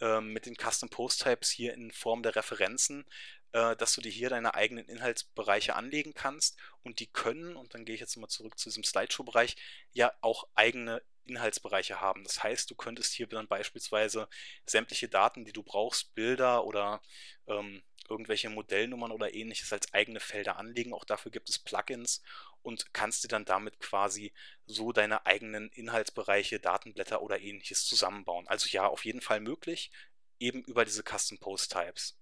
[0.00, 3.04] ähm, mit den Custom Post Types hier in Form der Referenzen,
[3.52, 7.84] äh, dass du dir hier deine eigenen Inhaltsbereiche anlegen kannst und die können, und dann
[7.84, 9.56] gehe ich jetzt mal zurück zu diesem Slideshow-Bereich,
[9.92, 12.24] ja auch eigene Inhaltsbereiche haben.
[12.24, 14.28] Das heißt, du könntest hier dann beispielsweise
[14.66, 17.00] sämtliche Daten, die du brauchst, Bilder oder
[17.46, 20.92] ähm, irgendwelche Modellnummern oder ähnliches als eigene Felder anlegen.
[20.92, 22.22] Auch dafür gibt es Plugins
[22.64, 24.32] und kannst dir dann damit quasi
[24.66, 28.48] so deine eigenen Inhaltsbereiche, Datenblätter oder ähnliches zusammenbauen.
[28.48, 29.92] Also ja, auf jeden Fall möglich,
[30.38, 32.18] eben über diese Custom Post Types.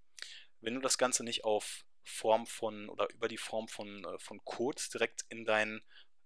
[0.60, 4.44] Wenn du das Ganze nicht auf Form von oder über die Form von, äh, von
[4.44, 5.80] Code direkt in dein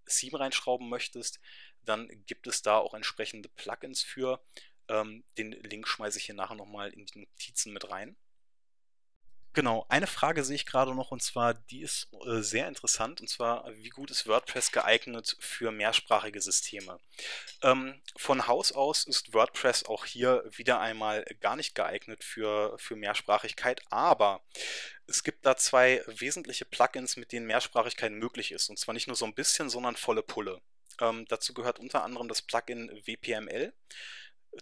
[0.07, 1.41] Theme reinschrauben möchtest,
[1.85, 4.43] dann gibt es da auch entsprechende Plugins für.
[4.89, 8.17] Ähm, den Link schmeiße ich hier nachher nochmal in die Notizen mit rein.
[9.57, 13.29] Genau, eine Frage sehe ich gerade noch und zwar, die ist äh, sehr interessant und
[13.29, 17.01] zwar, wie gut ist WordPress geeignet für mehrsprachige Systeme?
[17.63, 22.97] Ähm, von Haus aus ist WordPress auch hier wieder einmal gar nicht geeignet für, für
[22.97, 24.43] Mehrsprachigkeit, aber
[25.07, 29.17] es gibt da zwei wesentliche Plugins, mit denen Mehrsprachigkeit möglich ist und zwar nicht nur
[29.17, 30.61] so ein bisschen, sondern volle Pulle.
[31.01, 33.73] Ähm, dazu gehört unter anderem das Plugin WPML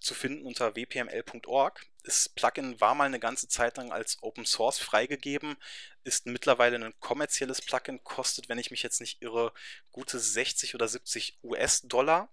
[0.01, 1.87] zu finden unter wpml.org.
[2.05, 5.57] Das Plugin war mal eine ganze Zeit lang als Open Source freigegeben,
[6.05, 9.53] ist mittlerweile ein kommerzielles Plugin, kostet, wenn ich mich jetzt nicht irre,
[9.91, 12.29] gute 60 oder 70 US-Dollar,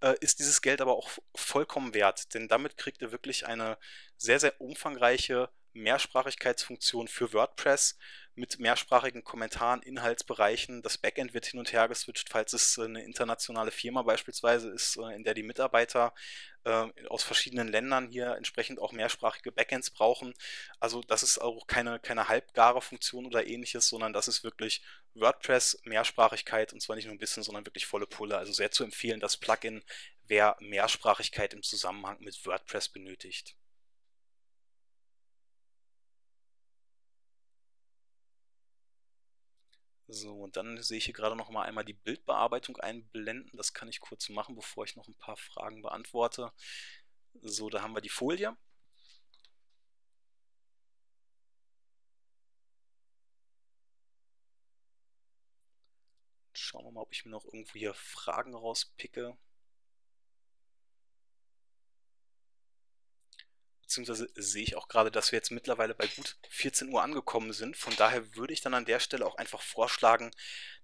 [0.00, 3.76] äh, ist dieses Geld aber auch vollkommen wert, denn damit kriegt ihr wirklich eine
[4.16, 7.96] sehr, sehr umfangreiche Mehrsprachigkeitsfunktion für WordPress
[8.34, 10.82] mit mehrsprachigen Kommentaren, Inhaltsbereichen.
[10.82, 15.14] Das Backend wird hin und her geswitcht, falls es eine internationale Firma beispielsweise ist, äh,
[15.14, 16.14] in der die Mitarbeiter
[16.64, 20.34] äh, aus verschiedenen Ländern hier entsprechend auch mehrsprachige Backends brauchen.
[20.78, 24.82] Also das ist auch keine, keine halbgare Funktion oder ähnliches, sondern das ist wirklich
[25.14, 28.38] WordPress Mehrsprachigkeit und zwar nicht nur ein bisschen, sondern wirklich volle Pulle.
[28.38, 29.82] Also sehr zu empfehlen, das Plugin,
[30.26, 33.56] wer Mehrsprachigkeit im Zusammenhang mit WordPress benötigt.
[40.12, 43.56] So, und dann sehe ich hier gerade noch mal einmal die Bildbearbeitung einblenden.
[43.56, 46.52] Das kann ich kurz machen, bevor ich noch ein paar Fragen beantworte.
[47.42, 48.56] So, da haben wir die Folie.
[56.52, 59.36] Schauen wir mal, ob ich mir noch irgendwo hier Fragen rauspicke.
[63.90, 67.76] Beziehungsweise sehe ich auch gerade, dass wir jetzt mittlerweile bei gut 14 Uhr angekommen sind.
[67.76, 70.30] Von daher würde ich dann an der Stelle auch einfach vorschlagen,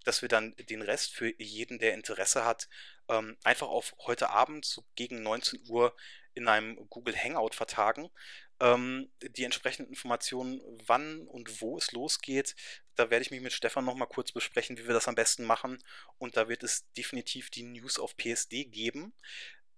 [0.04, 2.68] dass wir dann den Rest für jeden, der Interesse hat,
[3.08, 5.94] ähm, einfach auf heute Abend so gegen 19 Uhr
[6.34, 8.10] in einem Google Hangout vertagen.
[8.58, 12.56] Ähm, die entsprechenden Informationen, wann und wo es losgeht,
[12.96, 15.78] da werde ich mich mit Stefan nochmal kurz besprechen, wie wir das am besten machen.
[16.18, 19.14] Und da wird es definitiv die News auf PSD geben.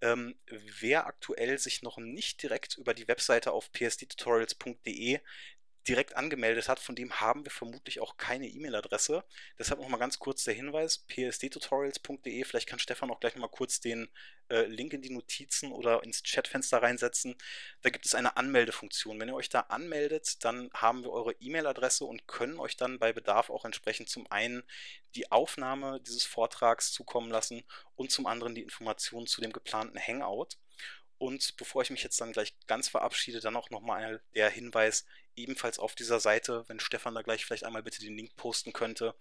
[0.00, 0.38] Ähm,
[0.80, 5.20] wer aktuell sich noch nicht direkt über die Webseite auf psdtutorials.de
[5.86, 9.24] direkt angemeldet hat, von dem haben wir vermutlich auch keine E-Mail-Adresse.
[9.58, 14.08] Deshalb nochmal ganz kurz der Hinweis, psdtutorials.de, vielleicht kann Stefan auch gleich mal kurz den
[14.50, 17.36] äh, Link in die Notizen oder ins Chatfenster reinsetzen.
[17.82, 19.18] Da gibt es eine Anmeldefunktion.
[19.20, 23.12] Wenn ihr euch da anmeldet, dann haben wir eure E-Mail-Adresse und können euch dann bei
[23.12, 24.62] Bedarf auch entsprechend zum einen
[25.14, 27.64] die Aufnahme dieses Vortrags zukommen lassen
[27.94, 30.56] und zum anderen die Informationen zu dem geplanten Hangout.
[31.18, 35.04] Und bevor ich mich jetzt dann gleich ganz verabschiede, dann auch nochmal der Hinweis,
[35.38, 39.14] ebenfalls auf dieser Seite, wenn Stefan da gleich vielleicht einmal bitte den Link posten könnte.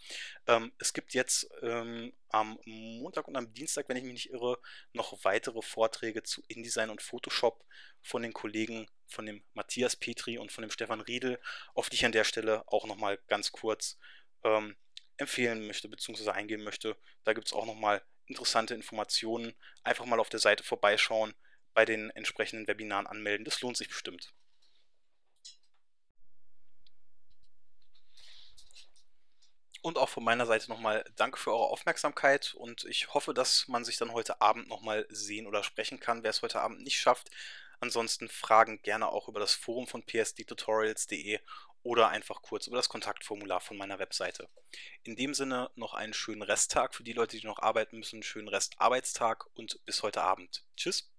[0.47, 4.59] Ähm, es gibt jetzt ähm, am Montag und am Dienstag, wenn ich mich nicht irre,
[4.93, 7.63] noch weitere Vorträge zu InDesign und Photoshop
[8.01, 11.39] von den Kollegen von dem Matthias Petri und von dem Stefan Riedel,
[11.73, 13.97] auf die ich an der Stelle auch nochmal ganz kurz
[14.43, 14.75] ähm,
[15.17, 16.31] empfehlen möchte bzw.
[16.31, 16.97] eingehen möchte.
[17.23, 19.53] Da gibt es auch nochmal interessante Informationen.
[19.83, 21.33] Einfach mal auf der Seite vorbeischauen
[21.73, 23.45] bei den entsprechenden Webinaren anmelden.
[23.45, 24.33] Das lohnt sich bestimmt.
[29.81, 33.85] Und auch von meiner Seite nochmal danke für eure Aufmerksamkeit und ich hoffe, dass man
[33.85, 37.29] sich dann heute Abend nochmal sehen oder sprechen kann, wer es heute Abend nicht schafft.
[37.79, 41.39] Ansonsten Fragen gerne auch über das Forum von psdtutorials.de
[41.83, 44.49] oder einfach kurz über das Kontaktformular von meiner Webseite.
[45.03, 48.23] In dem Sinne noch einen schönen Resttag für die Leute, die noch arbeiten müssen, einen
[48.23, 50.65] schönen Restarbeitstag und bis heute Abend.
[50.75, 51.09] Tschüss.